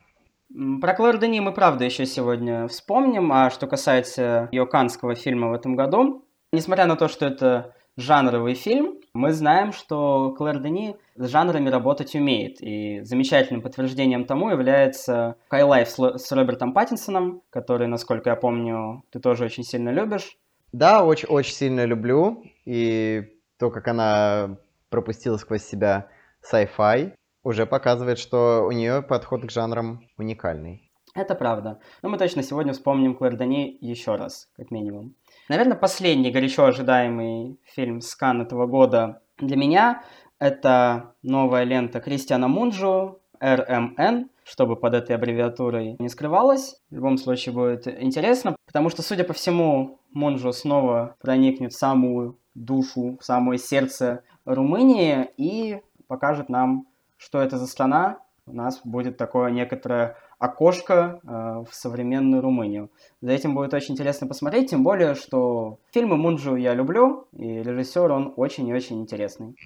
Про 0.81 0.95
Клэр 0.95 1.19
Дени 1.19 1.41
мы, 1.41 1.53
правда, 1.53 1.85
еще 1.85 2.07
сегодня 2.07 2.69
вспомним. 2.69 3.33
А 3.33 3.51
что 3.51 3.67
касается 3.67 4.49
ее 4.51 4.67
канского 4.67 5.15
фильма 5.15 5.51
в 5.51 5.53
этом 5.53 5.77
году, 5.77 6.25
несмотря 6.53 6.87
на 6.87 6.97
то, 6.97 7.09
что 7.09 7.27
это 7.27 7.75
жанровый 7.97 8.55
фильм, 8.55 9.01
мы 9.13 9.33
знаем, 9.33 9.73
что 9.73 10.33
Клэр 10.37 10.61
Дени 10.61 10.97
с 11.17 11.29
жанрами 11.29 11.69
работать 11.69 12.15
умеет. 12.15 12.61
И 12.61 13.01
замечательным 13.03 13.63
подтверждением 13.63 14.25
тому 14.25 14.51
является 14.51 15.37
Хайлайф 15.49 15.89
с 15.89 16.33
Робертом 16.33 16.73
Паттинсоном, 16.73 17.43
который, 17.51 17.87
насколько 17.87 18.31
я 18.31 18.37
помню, 18.37 19.05
ты 19.11 19.21
тоже 19.21 19.45
очень 19.45 19.63
сильно 19.63 19.91
любишь. 19.91 20.37
Да, 20.73 21.05
очень, 21.05 21.29
очень 21.29 21.55
сильно 21.55 21.85
люблю. 21.85 22.43
И 22.65 23.23
то, 23.59 23.71
как 23.71 23.87
она 23.87 24.59
пропустила 24.91 25.37
сквозь 25.37 25.63
себя 25.63 26.09
sci-fi, 26.51 27.13
уже 27.45 27.67
показывает, 27.67 28.19
что 28.19 28.65
у 28.67 28.73
нее 28.73 29.03
подход 29.03 29.47
к 29.47 29.51
жанрам 29.51 30.01
уникальный. 30.19 30.91
Это 31.15 31.37
правда. 31.37 31.79
Но 32.03 32.09
мы 32.09 32.19
точно 32.19 32.43
сегодня 32.43 32.73
вспомним 32.73 33.15
Клэр 33.15 33.37
Дани 33.37 33.79
еще 33.81 34.17
раз, 34.17 34.49
как 34.57 34.73
минимум. 34.73 35.15
Наверное, 35.49 35.77
последний 35.77 36.31
горячо 36.31 36.65
ожидаемый 36.65 37.59
фильм 37.65 38.01
Скан 38.01 38.41
этого 38.41 38.67
года 38.67 39.21
для 39.39 39.57
меня 39.57 40.03
это 40.39 41.15
новая 41.23 41.65
лента 41.65 42.01
Кристиана 42.01 42.49
Мунджу 42.49 43.21
РМН, 43.41 44.31
чтобы 44.45 44.77
под 44.77 44.95
этой 44.95 45.17
аббревиатурой 45.17 45.97
не 45.99 46.09
скрывалось. 46.09 46.81
В 46.91 46.95
любом 46.95 47.19
случае 47.19 47.55
будет 47.55 47.87
интересно, 47.87 48.57
потому 48.67 48.89
что, 48.89 49.03
судя 49.03 49.25
по 49.25 49.35
всему, 49.35 50.01
Монжо 50.13 50.53
снова 50.53 51.17
проникнет 51.21 51.73
в 51.73 51.79
самую 51.79 52.39
душу, 52.55 53.19
в 53.21 53.25
самое 53.25 53.59
сердце 53.59 54.23
Румынии 54.45 55.29
и 55.37 55.81
покажет 56.07 56.49
нам, 56.49 56.87
что 57.17 57.41
это 57.41 57.59
за 57.59 57.67
страна. 57.67 58.19
У 58.47 58.53
нас 58.53 58.81
будет 58.85 59.17
такое 59.17 59.51
некоторое 59.51 60.17
окошко 60.39 61.21
э, 61.23 61.65
в 61.69 61.75
современную 61.75 62.43
Румынию. 62.43 62.91
За 63.21 63.33
этим 63.33 63.55
будет 63.55 63.75
очень 63.75 63.95
интересно 63.95 64.27
посмотреть, 64.27 64.71
тем 64.71 64.83
более, 64.83 65.15
что 65.15 65.79
фильмы 65.93 66.17
Мунджу 66.17 66.57
я 66.57 66.75
люблю, 66.75 67.27
и 67.33 67.63
режиссер 67.63 68.11
он 68.11 68.33
очень 68.37 68.69
и 68.69 68.75
очень 68.75 69.01
интересный. 69.01 69.57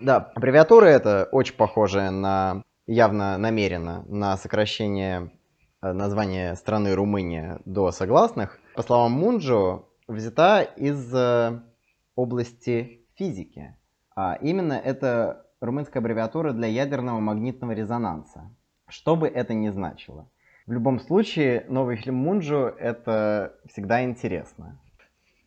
Да, 0.00 0.30
аббревиатура 0.34 0.86
это 0.86 1.28
очень 1.32 1.56
похожая 1.56 2.10
на, 2.10 2.62
явно 2.86 3.36
намеренно, 3.38 4.04
на 4.08 4.36
сокращение 4.36 5.32
э, 5.82 5.92
названия 5.92 6.54
страны 6.54 6.94
Румыния 6.94 7.60
до 7.64 7.90
согласных. 7.90 8.58
По 8.74 8.82
словам 8.82 9.12
Мунджу, 9.12 9.88
взята 10.06 10.62
из 10.62 11.12
э, 11.14 11.60
области 12.14 13.06
физики. 13.14 13.76
А 14.14 14.34
именно 14.40 14.72
это 14.72 15.46
румынская 15.60 16.00
аббревиатура 16.00 16.52
для 16.52 16.68
ядерного 16.68 17.20
магнитного 17.20 17.72
резонанса. 17.72 18.50
Что 18.88 19.16
бы 19.16 19.28
это 19.28 19.52
ни 19.54 19.68
значило. 19.68 20.28
В 20.66 20.72
любом 20.72 20.98
случае, 20.98 21.64
новый 21.68 21.96
фильм 21.96 22.16
Мунджу— 22.16 22.72
это 22.78 23.54
всегда 23.70 24.02
интересно. 24.02 24.78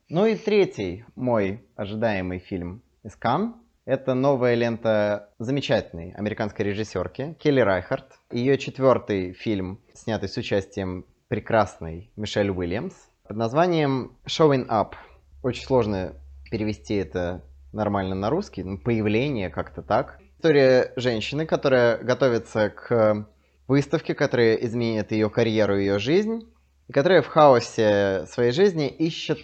Ну 0.09 0.25
и 0.25 0.35
третий 0.35 1.05
мой 1.15 1.63
ожидаемый 1.75 2.39
фильм 2.39 2.83
из 3.03 3.15
Кан— 3.15 3.55
это 3.85 4.13
новая 4.13 4.55
лента 4.55 5.29
замечательной 5.39 6.11
американской 6.11 6.65
режиссерки 6.65 7.35
Келли 7.39 7.61
Райхард. 7.61 8.19
Ее 8.31 8.57
четвертый 8.57 9.33
фильм, 9.33 9.79
снятый 9.93 10.29
с 10.29 10.37
участием 10.37 11.05
прекрасной 11.27 12.11
Мишель 12.15 12.51
Уильямс, 12.51 12.93
под 13.27 13.37
названием 13.37 14.17
Showing 14.25 14.67
Up. 14.67 14.93
Очень 15.41 15.65
сложно 15.65 16.13
перевести 16.51 16.95
это 16.95 17.43
нормально 17.73 18.13
на 18.13 18.29
русский, 18.29 18.63
ну, 18.63 18.77
появление 18.77 19.49
как-то 19.49 19.81
так. 19.81 20.19
История 20.41 20.91
женщины, 20.95 21.45
которая 21.45 21.99
готовится 21.99 22.71
к 22.71 23.27
выставке, 23.67 24.15
которая 24.15 24.55
изменит 24.55 25.11
ее 25.11 25.29
карьеру 25.29 25.77
и 25.77 25.81
ее 25.81 25.99
жизнь, 25.99 26.51
и 26.87 26.91
которая 26.91 27.21
в 27.21 27.27
хаосе 27.27 28.25
своей 28.25 28.51
жизни 28.51 28.87
ищет 28.87 29.37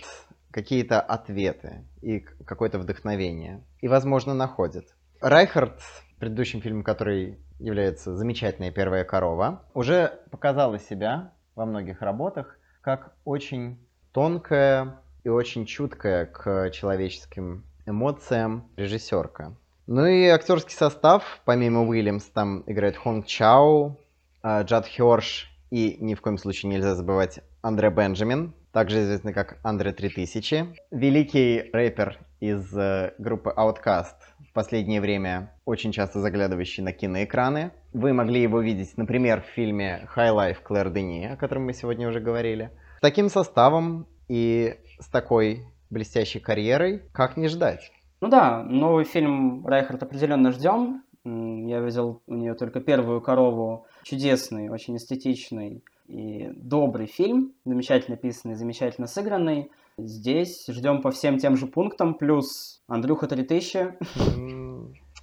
какие-то 0.50 1.00
ответы 1.00 1.86
и 2.02 2.22
какое-то 2.22 2.80
вдохновение. 2.80 3.64
И, 3.80 3.88
возможно, 3.88 4.34
находит. 4.34 4.88
Райхард, 5.22 5.84
предыдущим 6.18 6.62
фильмом, 6.64 6.84
который 6.84 7.38
является 7.60 8.16
«Замечательная 8.16 8.72
первая 8.72 9.04
корова», 9.04 9.66
уже 9.76 10.20
показала 10.32 10.80
себя 10.80 11.32
во 11.54 11.68
многих 11.68 12.02
работах 12.02 12.58
как 12.82 13.14
очень 13.24 13.78
тонкая 14.14 15.00
и 15.24 15.30
очень 15.30 15.68
чуткая 15.68 16.26
к 16.26 16.72
человеческим 16.72 17.66
эмоциям 17.86 18.68
режиссерка. 18.78 19.56
Ну 19.88 20.06
и 20.06 20.26
актерский 20.28 20.76
состав, 20.76 21.40
помимо 21.46 21.88
Уильямс, 21.88 22.26
там 22.26 22.62
играет 22.68 22.98
Хонг 22.98 23.26
Чао, 23.26 23.98
а, 24.44 24.64
Джад 24.64 24.86
Хёрш 24.86 25.50
и 25.72 25.96
ни 26.02 26.14
в 26.14 26.20
коем 26.20 26.38
случае 26.38 26.72
нельзя 26.72 26.94
забывать 26.94 27.40
Андре 27.62 27.90
Бенджамин, 27.90 28.54
также 28.74 29.04
известный 29.04 29.32
как 29.32 29.60
Андре 29.64 29.94
3000. 29.94 30.76
Великий 30.92 31.70
рэпер 31.72 32.20
из 32.42 32.78
э, 32.78 33.14
группы 33.18 33.54
Outcast, 33.56 34.18
в 34.50 34.52
последнее 34.52 35.00
время 35.00 35.54
очень 35.64 35.94
часто 35.94 36.20
заглядывающий 36.20 36.84
на 36.84 36.92
киноэкраны. 36.92 37.72
Вы 37.94 38.12
могли 38.12 38.42
его 38.42 38.60
видеть, 38.60 38.98
например, 38.98 39.42
в 39.42 39.54
фильме 39.54 40.06
High 40.14 40.36
Life 40.36 40.64
Клэр 40.64 40.90
Дени, 40.90 41.28
о 41.28 41.38
котором 41.38 41.66
мы 41.66 41.74
сегодня 41.74 42.10
уже 42.10 42.20
говорили. 42.20 42.72
С 42.98 43.02
таким 43.02 43.30
составом 43.30 44.06
и 44.28 44.76
с 45.00 45.08
такой 45.08 45.66
блестящей 45.90 46.40
карьерой, 46.40 47.04
как 47.14 47.38
не 47.38 47.48
ждать? 47.48 47.94
Ну 48.20 48.30
да, 48.30 48.64
новый 48.64 49.06
фильм 49.06 49.66
Райхард 49.68 50.02
определенно 50.02 50.52
ждем. 50.52 51.04
Я 51.24 51.82
видел 51.82 52.24
у 52.26 52.34
нее 52.34 52.56
только 52.56 52.80
первую 52.80 53.22
корову. 53.22 53.86
Чудесный, 54.02 54.70
очень 54.70 54.98
эстетичный 54.98 55.84
и 56.08 56.50
добрый 56.56 57.06
фильм. 57.06 57.54
Замечательно 57.64 58.16
написанный, 58.16 58.56
замечательно 58.56 59.06
сыгранный. 59.06 59.72
Здесь 60.00 60.66
ждем 60.68 61.02
по 61.04 61.12
всем 61.12 61.38
тем 61.38 61.58
же 61.58 61.68
пунктам, 61.68 62.16
плюс 62.16 62.82
Андрюха 62.88 63.28
3000. 63.28 63.98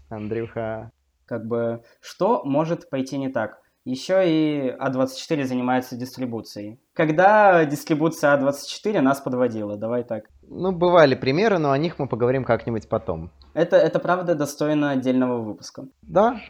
Андрюха. 0.09 0.93
Как 1.27 1.47
бы, 1.47 1.83
что 2.01 2.45
может 2.45 2.91
пойти 2.91 3.19
не 3.19 3.29
так? 3.29 3.61
Еще 3.85 4.23
и 4.27 4.71
А24 4.71 5.45
занимается 5.45 5.97
дистрибуцией. 5.97 6.79
Когда 6.93 7.65
дистрибуция 7.65 8.37
А24 8.37 9.01
нас 9.01 9.21
подводила, 9.21 9.77
давай 9.77 10.05
так. 10.05 10.31
Ну, 10.49 10.73
бывали 10.73 11.15
примеры, 11.15 11.59
но 11.59 11.71
о 11.71 11.79
них 11.79 11.99
мы 11.99 12.09
поговорим 12.09 12.45
как-нибудь 12.45 12.89
потом. 12.89 13.31
Это, 13.55 13.77
это 13.77 13.99
правда 13.99 14.35
достойно 14.35 14.91
отдельного 14.91 15.43
выпуска. 15.43 15.87
Да. 16.03 16.41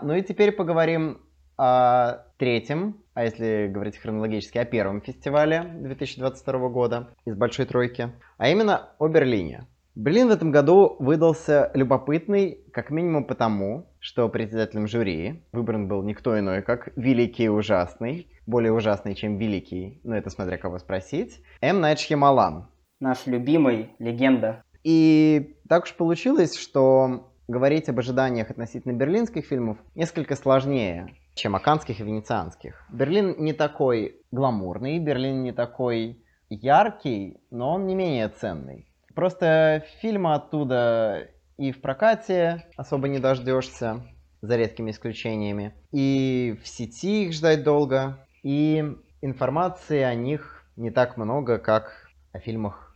Ну 0.00 0.14
и 0.14 0.22
теперь 0.22 0.52
поговорим 0.52 1.20
о 1.56 2.24
третьем, 2.38 2.96
а 3.14 3.24
если 3.24 3.68
говорить 3.68 3.98
хронологически, 3.98 4.58
о 4.58 4.64
первом 4.64 5.00
фестивале 5.00 5.62
2022 5.80 6.68
года 6.68 7.08
из 7.24 7.36
Большой 7.36 7.66
Тройки, 7.66 8.12
а 8.38 8.48
именно 8.48 8.90
о 8.98 9.08
Берлине. 9.08 9.66
Берлин 9.94 10.28
в 10.28 10.30
этом 10.30 10.50
году 10.50 10.96
выдался 10.98 11.70
любопытный, 11.74 12.64
как 12.72 12.90
минимум 12.90 13.26
потому, 13.26 13.86
что 14.00 14.26
председателем 14.30 14.88
жюри 14.88 15.44
выбран 15.52 15.86
был 15.86 16.02
никто 16.02 16.38
иной, 16.38 16.62
как 16.62 16.88
великий 16.96 17.44
и 17.44 17.48
ужасный, 17.48 18.28
более 18.46 18.72
ужасный, 18.72 19.14
чем 19.14 19.36
великий, 19.36 20.00
но 20.02 20.16
это 20.16 20.30
смотря 20.30 20.56
кого 20.56 20.78
спросить, 20.78 21.42
М. 21.60 21.80
Найт 21.82 21.98
Шьямалан. 21.98 22.68
Наш 23.02 23.26
любимый, 23.26 23.96
легенда. 23.98 24.62
И 24.84 25.56
так 25.68 25.82
уж 25.82 25.94
получилось, 25.94 26.56
что 26.56 27.32
говорить 27.48 27.88
об 27.88 27.98
ожиданиях 27.98 28.48
относительно 28.48 28.92
берлинских 28.92 29.44
фильмов 29.44 29.76
несколько 29.96 30.36
сложнее, 30.36 31.12
чем 31.34 31.56
о 31.56 31.58
канских 31.58 31.98
и 31.98 32.04
венецианских. 32.04 32.86
Берлин 32.92 33.34
не 33.38 33.54
такой 33.54 34.20
гламурный, 34.30 35.00
Берлин 35.00 35.42
не 35.42 35.50
такой 35.50 36.22
яркий, 36.48 37.40
но 37.50 37.74
он 37.74 37.88
не 37.88 37.96
менее 37.96 38.28
ценный. 38.28 38.86
Просто 39.16 39.84
фильмы 40.00 40.34
оттуда 40.34 41.28
и 41.58 41.72
в 41.72 41.80
прокате 41.80 42.66
особо 42.76 43.08
не 43.08 43.18
дождешься, 43.18 44.00
за 44.42 44.54
редкими 44.54 44.92
исключениями. 44.92 45.74
И 45.90 46.56
в 46.62 46.68
сети 46.68 47.24
их 47.24 47.32
ждать 47.32 47.64
долго. 47.64 48.24
И 48.44 48.94
информации 49.22 50.02
о 50.02 50.14
них 50.14 50.64
не 50.76 50.92
так 50.92 51.16
много, 51.16 51.58
как 51.58 52.12
о 52.32 52.38
фильмах 52.38 52.91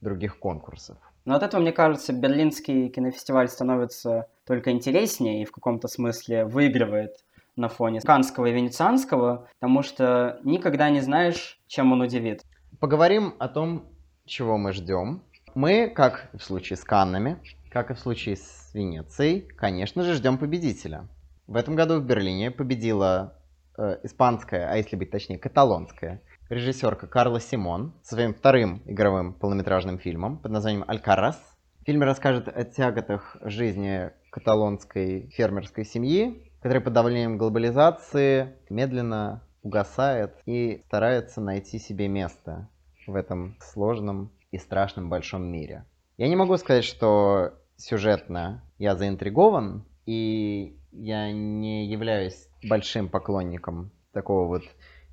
других 0.00 0.38
конкурсов. 0.38 0.96
Но 1.24 1.34
от 1.34 1.42
этого, 1.42 1.60
мне 1.60 1.72
кажется, 1.72 2.12
Берлинский 2.12 2.88
кинофестиваль 2.88 3.48
становится 3.48 4.28
только 4.46 4.70
интереснее 4.70 5.42
и 5.42 5.44
в 5.44 5.52
каком-то 5.52 5.88
смысле 5.88 6.44
выигрывает 6.44 7.24
на 7.56 7.68
фоне 7.68 8.00
Канского 8.00 8.46
и 8.46 8.52
Венецианского, 8.52 9.48
потому 9.60 9.82
что 9.82 10.40
никогда 10.44 10.88
не 10.90 11.00
знаешь, 11.00 11.60
чем 11.66 11.92
он 11.92 12.00
удивит. 12.00 12.42
Поговорим 12.80 13.34
о 13.38 13.48
том, 13.48 13.86
чего 14.24 14.56
мы 14.56 14.72
ждем, 14.72 15.22
мы, 15.54 15.88
как 15.88 16.30
в 16.32 16.40
случае 16.40 16.76
с 16.76 16.84
Каннами, 16.84 17.38
как 17.70 17.90
и 17.90 17.94
в 17.94 17.98
случае 17.98 18.36
с 18.36 18.70
Венецией, 18.72 19.40
конечно 19.40 20.04
же, 20.04 20.14
ждем 20.14 20.38
победителя. 20.38 21.08
В 21.46 21.56
этом 21.56 21.74
году 21.74 21.98
в 22.00 22.04
Берлине 22.04 22.50
победила 22.50 23.34
э, 23.76 23.98
испанская, 24.02 24.70
а 24.70 24.76
если 24.76 24.96
быть 24.96 25.10
точнее, 25.10 25.38
каталонская 25.38 26.22
режиссерка 26.48 27.06
Карла 27.06 27.40
Симон 27.40 27.92
со 28.02 28.14
своим 28.14 28.34
вторым 28.34 28.82
игровым 28.86 29.34
полнометражным 29.34 29.98
фильмом 29.98 30.38
под 30.38 30.52
названием 30.52 30.84
«Алькарас». 30.86 31.38
Фильм 31.84 32.02
расскажет 32.02 32.48
о 32.48 32.64
тяготах 32.64 33.36
жизни 33.42 34.10
каталонской 34.30 35.28
фермерской 35.30 35.84
семьи, 35.84 36.50
которая 36.60 36.82
под 36.82 36.92
давлением 36.92 37.38
глобализации 37.38 38.54
медленно 38.68 39.42
угасает 39.62 40.34
и 40.46 40.82
старается 40.86 41.40
найти 41.40 41.78
себе 41.78 42.08
место 42.08 42.68
в 43.06 43.14
этом 43.14 43.56
сложном 43.60 44.30
и 44.50 44.58
страшном 44.58 45.08
большом 45.08 45.44
мире. 45.44 45.84
Я 46.16 46.28
не 46.28 46.36
могу 46.36 46.56
сказать, 46.56 46.84
что 46.84 47.52
сюжетно 47.76 48.62
я 48.78 48.96
заинтригован, 48.96 49.84
и 50.06 50.78
я 50.92 51.30
не 51.30 51.86
являюсь 51.86 52.48
большим 52.64 53.08
поклонником 53.08 53.92
такого 54.12 54.46
вот 54.46 54.62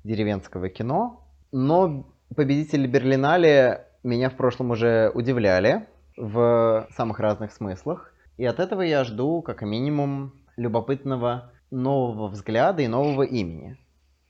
деревенского 0.04 0.68
кино, 0.68 1.25
но 1.52 2.06
победители 2.34 2.86
Берлинале 2.86 3.86
меня 4.02 4.30
в 4.30 4.36
прошлом 4.36 4.70
уже 4.70 5.10
удивляли 5.14 5.86
в 6.16 6.86
самых 6.96 7.20
разных 7.20 7.52
смыслах, 7.52 8.12
и 8.36 8.44
от 8.44 8.60
этого 8.60 8.82
я 8.82 9.04
жду 9.04 9.42
как 9.42 9.62
минимум 9.62 10.32
любопытного 10.56 11.52
нового 11.70 12.28
взгляда 12.28 12.82
и 12.82 12.88
нового 12.88 13.22
имени. 13.22 13.76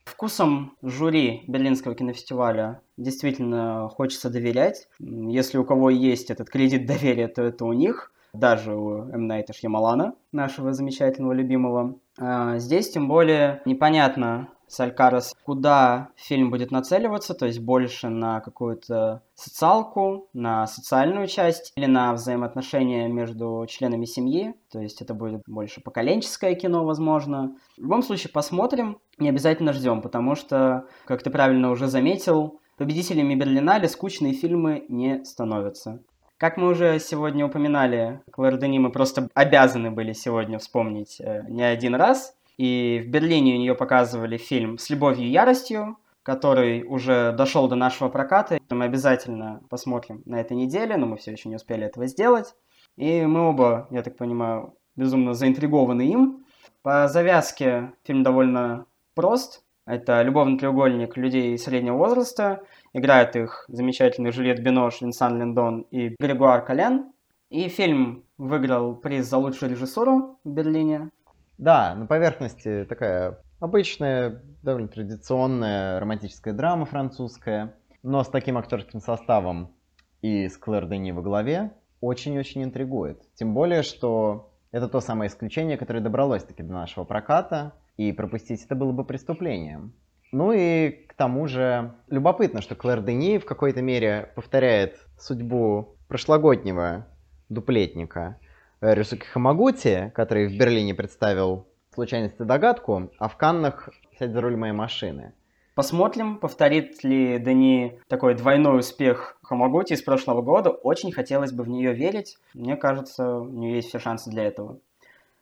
Вкусом 0.05 0.75
жюри 0.81 1.43
Берлинского 1.47 1.93
кинофестиваля 1.93 2.81
действительно 2.97 3.89
хочется 3.89 4.29
доверять. 4.29 4.87
Если 4.99 5.57
у 5.57 5.65
кого 5.65 5.89
есть 5.89 6.31
этот 6.31 6.49
кредит 6.49 6.85
доверия, 6.87 7.27
то 7.27 7.43
это 7.43 7.65
у 7.65 7.73
них. 7.73 8.11
даже 8.33 8.75
у 8.75 9.09
М. 9.09 9.25
Найта 9.27 9.53
Шьямалана, 9.53 10.13
нашего 10.31 10.73
замечательного 10.73 11.33
любимого. 11.33 11.95
А, 12.19 12.57
здесь 12.59 12.89
тем 12.89 13.07
более 13.07 13.61
непонятно, 13.65 14.49
Салькарас, 14.67 15.35
куда 15.43 16.09
фильм 16.15 16.49
будет 16.49 16.71
нацеливаться, 16.71 17.33
то 17.33 17.45
есть 17.45 17.59
больше 17.59 18.09
на 18.09 18.41
какую-то 18.41 19.21
социалку, 19.35 20.27
на 20.33 20.67
социальную 20.67 21.27
часть 21.27 21.71
или 21.75 21.85
на 21.85 22.13
взаимоотношения 22.13 23.07
между 23.07 23.65
членами 23.69 24.05
семьи, 24.05 24.53
то 24.71 24.79
есть 24.79 25.01
это 25.01 25.13
будет 25.13 25.43
больше 25.47 25.81
поколенческое 25.81 26.55
кино, 26.55 26.85
возможно. 26.85 27.55
В 27.77 27.81
любом 27.81 28.03
случае 28.03 28.31
посмотрим, 28.31 28.99
не 29.17 29.29
обязательно 29.29 29.73
ждем, 29.73 30.01
потому 30.01 30.35
что, 30.35 30.85
как 31.05 31.23
ты 31.23 31.29
правильно 31.29 31.71
уже 31.71 31.87
заметил, 31.87 32.59
победителями 32.77 33.35
Берлинале 33.35 33.87
скучные 33.87 34.33
фильмы 34.33 34.85
не 34.89 35.23
становятся. 35.25 35.99
Как 36.37 36.57
мы 36.57 36.69
уже 36.69 36.99
сегодня 36.99 37.47
упоминали, 37.47 38.21
Клэр 38.31 38.57
Дени 38.57 38.77
мы 38.77 38.91
просто 38.91 39.27
обязаны 39.33 39.89
были 39.89 40.13
сегодня 40.13 40.59
вспомнить 40.59 41.19
э, 41.19 41.43
не 41.49 41.63
один 41.63 41.95
раз. 41.95 42.36
И 42.57 43.03
в 43.05 43.09
Берлине 43.09 43.55
у 43.55 43.59
нее 43.59 43.75
показывали 43.75 44.37
фильм 44.37 44.77
«С 44.77 44.89
любовью 44.89 45.27
и 45.27 45.31
яростью», 45.31 45.97
который 46.23 46.83
уже 46.83 47.31
дошел 47.31 47.69
до 47.69 47.75
нашего 47.75 48.09
проката. 48.09 48.59
Мы 48.69 48.83
обязательно 48.85 49.61
посмотрим 49.69 50.23
на 50.25 50.41
этой 50.41 50.57
неделе, 50.57 50.97
но 50.97 51.05
мы 51.05 51.17
все 51.17 51.31
еще 51.31 51.47
не 51.47 51.55
успели 51.55 51.85
этого 51.85 52.07
сделать. 52.07 52.55
И 52.97 53.21
мы 53.25 53.47
оба, 53.47 53.87
я 53.91 54.01
так 54.01 54.17
понимаю, 54.17 54.73
безумно 54.95 55.33
заинтригованы 55.33 56.01
им. 56.01 56.45
По 56.81 57.07
завязке 57.07 57.93
фильм 58.03 58.23
довольно 58.23 58.85
прост. 59.13 59.63
Это 59.85 60.21
любовный 60.21 60.57
треугольник 60.57 61.15
людей 61.15 61.57
среднего 61.57 61.95
возраста. 61.95 62.61
Играют 62.91 63.35
их 63.35 63.65
замечательный 63.69 64.31
Жюльет 64.31 64.61
Бинош, 64.61 65.01
Винсан 65.01 65.39
Линдон 65.39 65.81
и 65.91 66.15
Григуар 66.19 66.65
Кален. 66.65 67.11
И 67.49 67.69
фильм 67.69 68.23
выиграл 68.37 68.95
приз 68.95 69.27
за 69.27 69.37
лучшую 69.37 69.71
режиссуру 69.71 70.39
в 70.43 70.49
Берлине. 70.49 71.09
Да, 71.57 71.95
на 71.95 72.05
поверхности 72.05 72.85
такая 72.87 73.39
обычная, 73.59 74.43
довольно 74.61 74.87
традиционная 74.87 75.99
романтическая 75.99 76.53
драма 76.53 76.85
французская, 76.85 77.75
но 78.03 78.23
с 78.23 78.29
таким 78.29 78.57
актерским 78.57 78.99
составом 78.99 79.75
и 80.21 80.47
с 80.47 80.57
Клэр 80.57 80.87
Дени 80.87 81.11
во 81.11 81.23
главе 81.23 81.71
очень-очень 81.99 82.63
интригует. 82.63 83.21
Тем 83.33 83.55
более, 83.55 83.81
что 83.81 84.53
это 84.71 84.87
то 84.87 84.99
самое 84.99 85.29
исключение, 85.29 85.77
которое 85.77 86.01
добралось 86.01 86.43
таки 86.43 86.61
до 86.61 86.73
нашего 86.73 87.05
проката, 87.05 87.73
и 87.97 88.11
пропустить 88.11 88.63
это 88.63 88.75
было 88.75 88.91
бы 88.91 89.03
преступлением. 89.03 89.93
Ну 90.31 90.51
и 90.51 90.91
к 90.91 91.15
тому 91.15 91.47
же 91.47 91.95
любопытно, 92.07 92.61
что 92.61 92.75
Клэр 92.75 93.01
Дени 93.01 93.39
в 93.39 93.45
какой-то 93.45 93.81
мере 93.81 94.31
повторяет 94.35 94.97
судьбу 95.17 95.97
прошлогоднего 96.07 97.07
дуплетника– 97.49 98.37
Рюсуки 98.81 99.25
Хамагути, 99.25 100.11
который 100.13 100.47
в 100.47 100.57
Берлине 100.57 100.93
представил 100.93 101.65
«Случайность 101.93 102.39
и 102.39 102.43
догадку», 102.43 103.09
а 103.17 103.27
в 103.27 103.35
Каннах 103.35 103.89
«Сядь 104.19 104.31
за 104.31 104.41
руль 104.41 104.55
моей 104.55 104.73
машины». 104.73 105.33
Посмотрим, 105.73 106.37
повторит 106.37 107.03
ли 107.03 107.37
Дани 107.39 107.99
такой 108.07 108.35
двойной 108.35 108.79
успех 108.79 109.37
Хамагути 109.43 109.93
из 109.93 110.01
прошлого 110.01 110.41
года. 110.41 110.71
Очень 110.71 111.11
хотелось 111.11 111.51
бы 111.51 111.63
в 111.63 111.69
нее 111.69 111.93
верить. 111.93 112.37
Мне 112.53 112.75
кажется, 112.75 113.37
у 113.37 113.49
нее 113.49 113.75
есть 113.75 113.89
все 113.89 113.99
шансы 113.99 114.29
для 114.29 114.43
этого. 114.43 114.79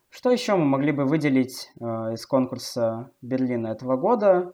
Что 0.10 0.32
еще 0.32 0.56
мы 0.56 0.65
могли 0.65 0.91
бы 0.91 1.06
выделить 1.06 1.71
э, 1.80 1.86
из 2.13 2.26
конкурса 2.26 3.12
Берлина 3.21 3.67
этого 3.67 3.98
года? 3.98 4.54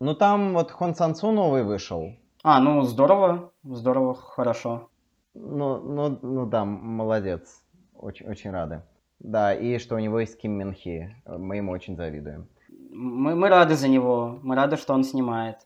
Ну, 0.00 0.14
там 0.14 0.54
вот 0.54 0.70
Хон 0.70 0.94
Сансу 0.94 1.30
новый 1.30 1.62
вышел. 1.62 2.14
А, 2.42 2.60
ну, 2.60 2.82
здорово, 2.82 3.52
здорово, 3.64 4.14
хорошо. 4.14 4.88
Ну, 5.34 5.78
ну, 5.78 6.18
ну 6.20 6.46
да, 6.46 6.64
молодец. 6.64 7.62
Очень, 8.02 8.26
очень 8.26 8.50
рады. 8.50 8.82
Да, 9.20 9.54
и 9.54 9.78
что 9.78 9.94
у 9.94 9.98
него 10.00 10.18
есть 10.18 10.36
Ким 10.36 10.52
Мин 10.52 10.74
Хи. 10.74 11.14
Мы 11.24 11.58
ему 11.58 11.70
очень 11.70 11.96
завидуем. 11.96 12.48
Мы, 12.90 13.36
мы 13.36 13.48
рады 13.48 13.76
за 13.76 13.86
него. 13.88 14.40
Мы 14.42 14.56
рады, 14.56 14.76
что 14.76 14.92
он 14.92 15.04
снимает. 15.04 15.58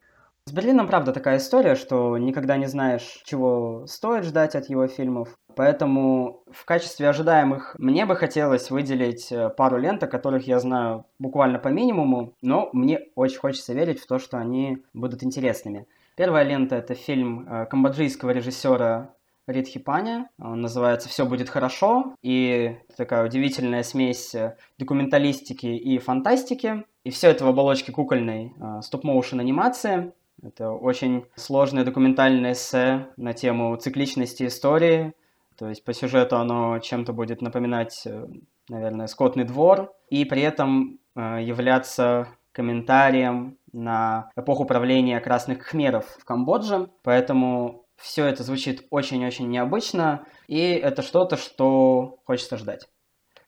С 0.45 0.53
Берлином, 0.53 0.87
правда, 0.87 1.13
такая 1.13 1.39
история, 1.39 1.75
что 1.75 2.19
никогда 2.19 2.59
не 2.59 2.67
знаешь, 2.67 3.23
чего 3.25 3.87
стоит 3.87 4.25
ждать 4.25 4.55
от 4.55 4.69
его 4.69 4.87
фильмов. 4.87 5.37
Поэтому 5.57 6.43
в 6.53 6.67
качестве 6.67 7.09
ожидаемых 7.09 7.75
мне 7.79 8.05
бы 8.05 8.15
хотелось 8.15 8.71
выделить 8.71 9.33
э, 9.33 9.49
пару 9.49 9.79
лент, 9.79 10.03
о 10.03 10.07
которых 10.07 10.47
я 10.47 10.61
знаю 10.61 11.07
буквально 11.19 11.59
по 11.59 11.69
минимуму, 11.69 12.35
но 12.43 12.69
мне 12.75 13.01
очень 13.15 13.39
хочется 13.39 13.73
верить 13.73 13.99
в 13.99 14.07
то, 14.07 14.19
что 14.19 14.37
они 14.37 14.85
будут 14.93 15.25
интересными. 15.25 15.87
Первая 16.15 16.45
лента— 16.45 16.77
это 16.77 16.95
фильм 16.95 17.49
э, 17.49 17.67
камбоджийского 17.67 18.31
режиссера 18.31 19.16
Ридхипани. 19.47 20.27
Он 20.39 20.61
называется 20.61 21.09
«Все 21.09 21.25
будет 21.25 21.49
хорошо». 21.49 22.15
И 22.23 22.77
такая 22.97 23.25
удивительная 23.25 23.83
смесь 23.83 24.35
э, 24.35 24.57
документалистики 24.79 25.67
и 25.67 25.99
фантастики. 25.99 26.85
И 27.05 27.11
все 27.11 27.31
это 27.31 27.45
в 27.45 27.49
оболочке 27.49 27.93
кукольной 27.93 28.53
э, 28.59 28.83
стоп-моушен 28.83 29.41
анимации. 29.41 30.13
Это 30.43 30.71
очень 30.71 31.25
сложное 31.37 31.85
документальное 31.85 32.53
эссе 32.53 33.07
на 33.17 33.33
тему 33.33 33.77
цикличности 33.77 34.47
истории. 34.47 35.15
То 35.57 35.69
есть 35.69 35.85
по 35.85 35.95
сюжету 35.95 36.37
оно 36.37 36.79
чем-то 36.81 37.13
будет 37.13 37.41
напоминать, 37.41 38.03
э, 38.05 38.27
наверное, 38.69 39.07
«Скотный 39.07 39.45
двор». 39.45 39.93
И 40.11 40.25
при 40.25 40.43
этом 40.43 40.99
являться 41.15 42.29
комментарием 42.53 43.57
на 43.73 44.31
эпоху 44.37 44.67
правления 44.67 45.19
красных 45.21 45.73
khmerов 45.73 46.05
в 46.19 46.25
Камбодже. 46.27 46.91
Поэтому 47.03 47.86
все 47.97 48.27
это 48.27 48.43
звучит 48.43 48.87
очень-очень 48.91 49.49
необычно, 49.49 50.27
и 50.47 50.61
это 50.61 51.03
что-то, 51.03 51.37
что 51.37 52.19
хочется 52.25 52.57
ждать. 52.57 52.89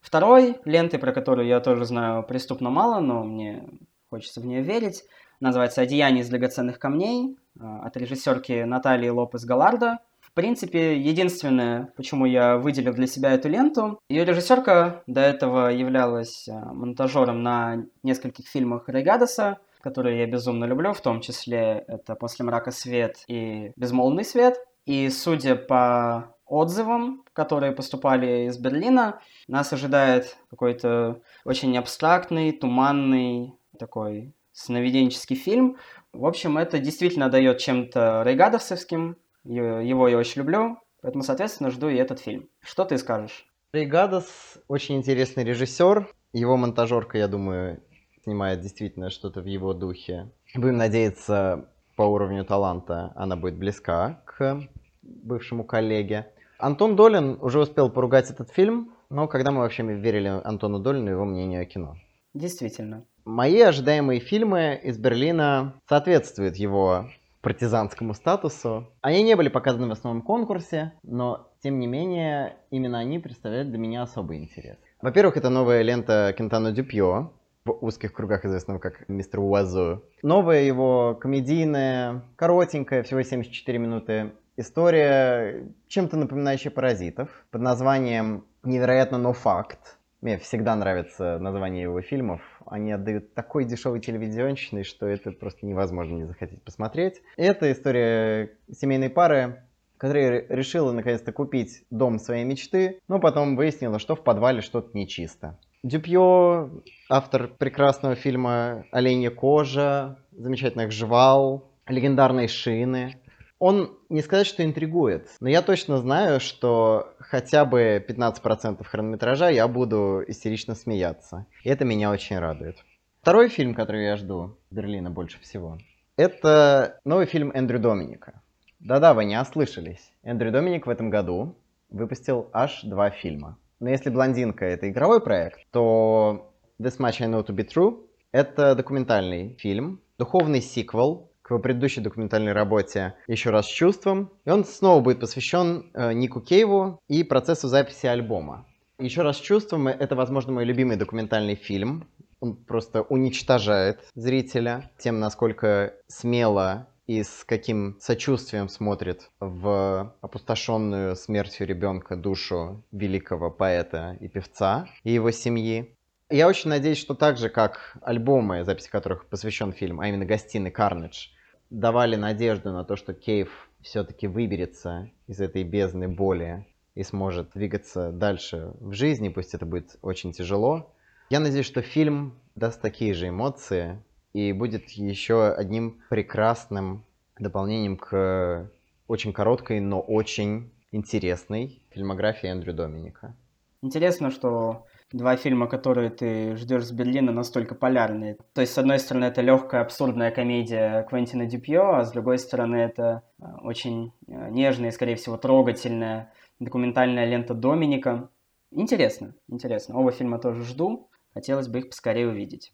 Второй 0.01 0.57
ленты, 0.65 0.97
про 0.97 1.11
которую 1.11 1.47
я 1.47 1.59
тоже 1.59 1.85
знаю 1.85 2.23
преступно 2.23 2.69
мало, 2.69 2.99
но 2.99 3.23
мне 3.23 3.63
хочется 4.09 4.41
в 4.41 4.45
нее 4.45 4.61
верить, 4.61 5.03
называется 5.39 5.81
«Одеяние 5.81 6.23
из 6.23 6.29
драгоценных 6.29 6.79
камней» 6.79 7.37
а, 7.59 7.81
от 7.85 7.97
режиссерки 7.97 8.63
Натальи 8.63 9.09
Лопес 9.09 9.45
Галарда. 9.45 9.99
В 10.19 10.33
принципе, 10.33 10.97
единственное, 10.99 11.91
почему 11.95 12.25
я 12.25 12.57
выделил 12.57 12.93
для 12.93 13.07
себя 13.07 13.33
эту 13.33 13.49
ленту, 13.49 13.99
ее 14.09 14.25
режиссерка 14.25 15.03
до 15.07 15.21
этого 15.21 15.67
являлась 15.67 16.47
а, 16.47 16.73
монтажером 16.73 17.43
на 17.43 17.85
нескольких 18.03 18.47
фильмах 18.47 18.87
Рейгадеса, 18.87 19.59
которые 19.81 20.19
я 20.19 20.27
безумно 20.27 20.65
люблю, 20.65 20.93
в 20.93 21.01
том 21.01 21.21
числе 21.21 21.85
это 21.87 22.15
«После 22.15 22.45
мрака 22.45 22.71
свет» 22.71 23.23
и 23.27 23.71
«Безмолвный 23.75 24.25
свет». 24.25 24.57
И 24.85 25.09
судя 25.09 25.55
по 25.55 26.35
отзывам, 26.45 27.23
которые 27.33 27.73
поступали 27.73 28.47
из 28.47 28.57
Берлина, 28.57 29.21
нас 29.47 29.71
ожидает 29.71 30.37
какой-то 30.49 31.21
очень 31.45 31.77
абстрактный, 31.77 32.51
туманный, 32.51 33.53
такой 33.77 34.33
сновиденческий 34.51 35.35
фильм. 35.35 35.77
В 36.11 36.25
общем, 36.25 36.57
это 36.57 36.79
действительно 36.79 37.29
дает 37.29 37.59
чем-то 37.59 38.23
рейгадовским. 38.25 39.17
Его 39.43 40.07
я 40.07 40.17
очень 40.17 40.41
люблю, 40.41 40.79
поэтому, 41.01 41.23
соответственно, 41.23 41.69
жду 41.69 41.87
и 41.87 41.95
этот 41.95 42.19
фильм. 42.19 42.49
Что 42.61 42.83
ты 42.83 42.97
скажешь? 42.97 43.45
Рейгадос 43.71 44.57
очень 44.67 44.97
интересный 44.97 45.43
режиссер. 45.43 46.09
Его 46.33 46.57
монтажерка, 46.57 47.17
я 47.17 47.27
думаю, 47.27 47.81
снимает 48.29 48.61
действительно 48.61 49.09
что-то 49.09 49.41
в 49.41 49.45
его 49.45 49.73
духе. 49.73 50.29
Будем 50.53 50.77
надеяться, 50.77 51.65
по 51.95 52.03
уровню 52.03 52.45
таланта 52.45 53.11
она 53.15 53.35
будет 53.35 53.55
близка 53.55 54.21
к 54.25 54.61
бывшему 55.01 55.63
коллеге. 55.63 56.27
Антон 56.59 56.95
Долин 56.95 57.39
уже 57.41 57.59
успел 57.59 57.89
поругать 57.89 58.29
этот 58.29 58.51
фильм, 58.51 58.91
но 59.09 59.27
когда 59.27 59.49
мы 59.49 59.61
вообще 59.61 59.81
верили 59.81 60.41
Антону 60.43 60.79
Долину 60.79 61.07
и 61.07 61.13
его 61.13 61.25
мнению 61.25 61.63
о 61.63 61.65
кино? 61.65 61.95
Действительно. 62.35 63.03
Мои 63.25 63.59
ожидаемые 63.61 64.19
фильмы 64.19 64.79
из 64.83 64.99
Берлина 64.99 65.73
соответствуют 65.87 66.57
его 66.57 67.09
партизанскому 67.41 68.13
статусу. 68.13 68.87
Они 69.01 69.23
не 69.23 69.35
были 69.35 69.49
показаны 69.49 69.87
в 69.87 69.91
основном 69.91 70.21
конкурсе, 70.21 70.93
но, 71.01 71.47
тем 71.63 71.79
не 71.79 71.87
менее, 71.87 72.57
именно 72.69 72.99
они 72.99 73.17
представляют 73.17 73.69
для 73.69 73.79
меня 73.79 74.03
особый 74.03 74.37
интерес. 74.37 74.77
Во-первых, 75.01 75.37
это 75.37 75.49
новая 75.49 75.81
лента 75.81 76.35
Кентано 76.37 76.71
Дюпьо, 76.71 77.31
узких 77.71 78.13
кругах 78.13 78.45
известного 78.45 78.79
как 78.79 79.07
мистер 79.07 79.39
Уазу. 79.39 80.03
Новая 80.23 80.61
его 80.61 81.15
комедийная, 81.15 82.23
коротенькая, 82.35 83.03
всего 83.03 83.21
74 83.21 83.77
минуты 83.77 84.31
история, 84.57 85.67
чем-то 85.87 86.17
напоминающая 86.17 86.71
«Паразитов», 86.71 87.29
под 87.49 87.61
названием 87.61 88.45
«Невероятно, 88.63 89.17
но 89.17 89.33
факт». 89.33 89.97
Мне 90.21 90.37
всегда 90.37 90.75
нравится 90.75 91.39
название 91.39 91.83
его 91.83 92.01
фильмов. 92.01 92.41
Они 92.65 92.91
отдают 92.91 93.33
такой 93.33 93.63
дешевой 93.63 94.01
телевизионщиной, 94.01 94.83
что 94.83 95.07
это 95.07 95.31
просто 95.31 95.65
невозможно 95.65 96.15
не 96.15 96.25
захотеть 96.25 96.61
посмотреть. 96.61 97.21
Это 97.37 97.71
история 97.71 98.57
семейной 98.69 99.09
пары, 99.09 99.63
которая 99.95 100.45
решила 100.49 100.91
наконец-то 100.91 101.31
купить 101.31 101.85
дом 101.89 102.19
своей 102.19 102.43
мечты, 102.43 102.99
но 103.07 103.19
потом 103.19 103.55
выяснила, 103.55 103.97
что 103.97 104.15
в 104.15 104.23
подвале 104.23 104.59
что-то 104.59 104.89
нечисто. 104.97 105.57
Дюпье, 105.81 106.69
автор 107.09 107.47
прекрасного 107.47 108.15
фильма 108.15 108.83
«Оленья 108.91 109.29
кожа», 109.29 110.17
замечательных 110.33 110.91
«Жвал», 110.91 111.71
легендарной 111.87 112.49
«Шины». 112.49 113.15
Он 113.59 113.97
не 114.09 114.21
сказать, 114.21 114.45
что 114.45 114.65
интригует, 114.65 115.29
но 115.39 115.47
я 115.47 115.61
точно 115.61 115.97
знаю, 115.99 116.41
что 116.41 117.13
хотя 117.19 117.63
бы 117.63 118.03
15% 118.05 118.83
хронометража 118.83 119.49
я 119.49 119.69
буду 119.69 120.21
истерично 120.27 120.75
смеяться. 120.75 121.45
И 121.63 121.69
это 121.69 121.85
меня 121.85 122.11
очень 122.11 122.39
радует. 122.39 122.75
Второй 123.21 123.47
фильм, 123.47 123.73
который 123.73 124.03
я 124.03 124.17
жду 124.17 124.57
Берлина 124.71 125.09
больше 125.09 125.39
всего, 125.39 125.77
это 126.17 126.99
новый 127.05 127.25
фильм 127.25 127.51
Эндрю 127.53 127.79
Доминика. 127.79 128.41
Да-да, 128.81 129.13
вы 129.13 129.23
не 129.23 129.39
ослышались. 129.39 130.11
Эндрю 130.23 130.51
Доминик 130.51 130.87
в 130.87 130.89
этом 130.89 131.09
году 131.09 131.55
выпустил 131.89 132.49
аж 132.51 132.81
два 132.83 133.11
фильма. 133.11 133.57
Но 133.79 133.89
если 133.89 134.09
«Блондинка»— 134.09 134.65
это 134.67 134.89
игровой 134.89 135.21
проект, 135.21 135.59
то 135.71 136.53
«This 136.81 136.99
Much 136.99 137.21
I 137.21 137.27
Know 137.27 137.45
To 137.45 137.55
Be 137.55 137.65
True»— 137.65 138.05
это 138.33 138.75
документальный 138.75 139.55
фильм, 139.57 140.01
духовный 140.17 140.61
сиквел 140.61 141.31
к 141.41 141.51
его 141.51 141.59
предыдущей 141.59 142.01
документальной 142.01 142.51
работе 142.51 143.15
«Еще 143.27 143.51
раз 143.51 143.67
с 143.67 143.69
чувством». 143.69 144.31
И 144.43 144.49
он 144.49 144.65
снова 144.65 145.01
будет 145.01 145.21
посвящен 145.21 145.91
э, 145.93 146.11
Нику 146.11 146.41
Кейву 146.41 146.99
и 147.07 147.23
процессу 147.23 147.69
записи 147.69 148.05
альбома. 148.05 148.65
«Еще 148.99 149.21
раз 149.21 149.37
с 149.37 149.41
чувством»— 149.41 149.87
это, 149.87 150.13
возможно, 150.15 150.51
мой 150.51 150.65
любимый 150.65 150.97
документальный 150.97 151.55
фильм. 151.55 152.09
Он 152.41 152.57
просто 152.57 153.03
уничтожает 153.03 154.01
зрителя 154.13 154.91
тем, 154.97 155.21
насколько 155.21 155.93
смело 156.07 156.89
и 157.09 157.23
с 157.23 157.43
каким 157.43 157.97
сочувствием 157.99 158.69
смотрит 158.69 159.31
в 159.39 160.15
опустошенную 160.21 161.15
смертью 161.15 161.65
ребенка 161.65 162.15
душу 162.15 162.83
великого 162.91 163.49
поэта 163.49 164.15
и 164.19 164.27
певца 164.27 164.87
и 165.03 165.11
его 165.13 165.31
семьи. 165.31 165.97
Я 166.29 166.47
очень 166.47 166.69
надеюсь, 166.69 166.99
что 166.99 167.15
так 167.15 167.39
же, 167.39 167.49
как 167.49 167.97
альбомы, 168.03 168.63
записи 168.63 168.91
которых 168.91 169.25
посвящен 169.25 169.73
фильм, 169.73 169.99
а 169.99 170.07
именно 170.07 170.23
«Гостиный 170.23 170.69
Карнедж», 170.69 171.29
давали 171.71 172.15
надежду 172.15 172.71
на 172.71 172.83
то, 172.83 172.95
что 172.95 173.15
Кейв 173.15 173.71
все-таки 173.81 174.27
выберется 174.27 175.09
из 175.25 175.41
этой 175.41 175.63
бездны 175.63 176.07
боли 176.07 176.67
и 176.93 177.01
сможет 177.01 177.53
двигаться 177.55 178.11
дальше 178.11 178.73
в 178.79 178.93
жизни, 178.93 179.29
пусть 179.29 179.55
это 179.55 179.65
будет 179.65 179.95
очень 180.03 180.31
тяжело. 180.31 180.93
Я 181.31 181.39
надеюсь, 181.39 181.65
что 181.65 181.81
фильм 181.81 182.39
даст 182.53 182.79
такие 182.79 183.15
же 183.15 183.29
эмоции 183.29 183.99
и 184.39 184.53
будет 184.53 184.89
еще 184.91 185.51
одним 185.51 186.01
прекрасным 186.09 187.03
дополнением 187.37 187.97
к 187.97 188.71
очень 189.07 189.33
короткой, 189.33 189.79
но 189.79 189.99
очень 189.99 190.71
интересной 190.91 191.81
фильмографии 191.91 192.47
Эндрю 192.47 192.73
Доминика. 192.73 193.35
Интересно, 193.81 194.29
что 194.29 194.85
два 195.11 195.35
фильма, 195.35 195.67
которые 195.67 196.09
ты 196.09 196.55
ждешь 196.55 196.85
с 196.85 196.91
Берлина, 196.91 197.31
настолько 197.31 197.75
полярные. 197.75 198.37
То 198.53 198.61
есть, 198.61 198.73
с 198.73 198.77
одной 198.77 198.99
стороны, 198.99 199.25
это 199.25 199.41
легкая 199.41 199.81
абсурдная 199.81 200.31
комедия 200.31 201.03
Квентина 201.03 201.45
Дюпье, 201.45 201.81
а 201.81 202.03
с 202.03 202.11
другой 202.11 202.37
стороны, 202.39 202.75
это 202.75 203.23
э, 203.39 203.45
очень 203.61 204.11
э, 204.27 204.49
нежная 204.51 204.89
и, 204.89 204.91
скорее 204.91 205.15
всего, 205.15 205.37
трогательная 205.37 206.31
документальная 206.59 207.25
лента 207.25 207.53
Доминика. 207.53 208.29
Интересно, 208.71 209.33
интересно. 209.47 209.97
Оба 209.97 210.11
фильма 210.11 210.39
тоже 210.39 210.63
жду. 210.63 211.09
Хотелось 211.33 211.67
бы 211.67 211.79
их 211.79 211.89
поскорее 211.89 212.27
увидеть. 212.27 212.73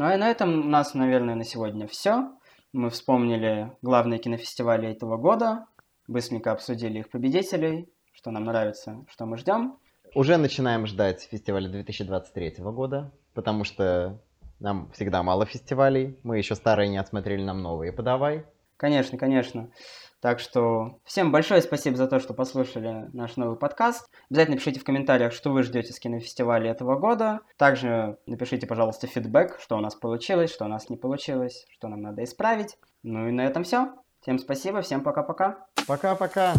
Ну 0.00 0.06
а 0.06 0.16
на 0.16 0.30
этом 0.30 0.60
у 0.60 0.70
нас, 0.70 0.94
наверное, 0.94 1.34
на 1.34 1.44
сегодня 1.44 1.86
все. 1.86 2.32
Мы 2.72 2.88
вспомнили 2.88 3.70
главные 3.82 4.18
кинофестивали 4.18 4.88
этого 4.88 5.18
года, 5.18 5.66
быстренько 6.08 6.52
обсудили 6.52 7.00
их 7.00 7.10
победителей, 7.10 7.86
что 8.14 8.30
нам 8.30 8.44
нравится, 8.44 9.04
что 9.10 9.26
мы 9.26 9.36
ждем. 9.36 9.76
Уже 10.14 10.38
начинаем 10.38 10.86
ждать 10.86 11.28
фестиваля 11.30 11.68
2023 11.68 12.54
года, 12.60 13.12
потому 13.34 13.64
что 13.64 14.18
нам 14.58 14.90
всегда 14.92 15.22
мало 15.22 15.44
фестивалей. 15.44 16.18
Мы 16.22 16.38
еще 16.38 16.54
старые 16.54 16.88
не 16.88 16.96
отсмотрели, 16.96 17.44
нам 17.44 17.60
новые 17.60 17.92
подавай. 17.92 18.46
Конечно, 18.78 19.18
конечно. 19.18 19.68
Так 20.20 20.38
что 20.38 20.98
всем 21.04 21.32
большое 21.32 21.62
спасибо 21.62 21.96
за 21.96 22.06
то, 22.06 22.20
что 22.20 22.34
послушали 22.34 23.08
наш 23.14 23.36
новый 23.36 23.56
подкаст. 23.56 24.10
Обязательно 24.30 24.58
пишите 24.58 24.78
в 24.78 24.84
комментариях, 24.84 25.32
что 25.32 25.50
вы 25.50 25.62
ждете 25.62 25.94
с 25.94 25.98
кинофестиваля 25.98 26.70
этого 26.70 26.96
года. 26.96 27.40
Также 27.56 28.18
напишите, 28.26 28.66
пожалуйста, 28.66 29.06
фидбэк, 29.06 29.58
что 29.60 29.76
у 29.76 29.80
нас 29.80 29.94
получилось, 29.94 30.52
что 30.52 30.66
у 30.66 30.68
нас 30.68 30.90
не 30.90 30.98
получилось, 30.98 31.66
что 31.70 31.88
нам 31.88 32.02
надо 32.02 32.22
исправить. 32.22 32.76
Ну 33.02 33.28
и 33.28 33.32
на 33.32 33.46
этом 33.46 33.64
все. 33.64 33.94
Всем 34.20 34.38
спасибо, 34.38 34.82
всем 34.82 35.02
пока-пока. 35.02 35.66
Пока-пока. 35.86 36.52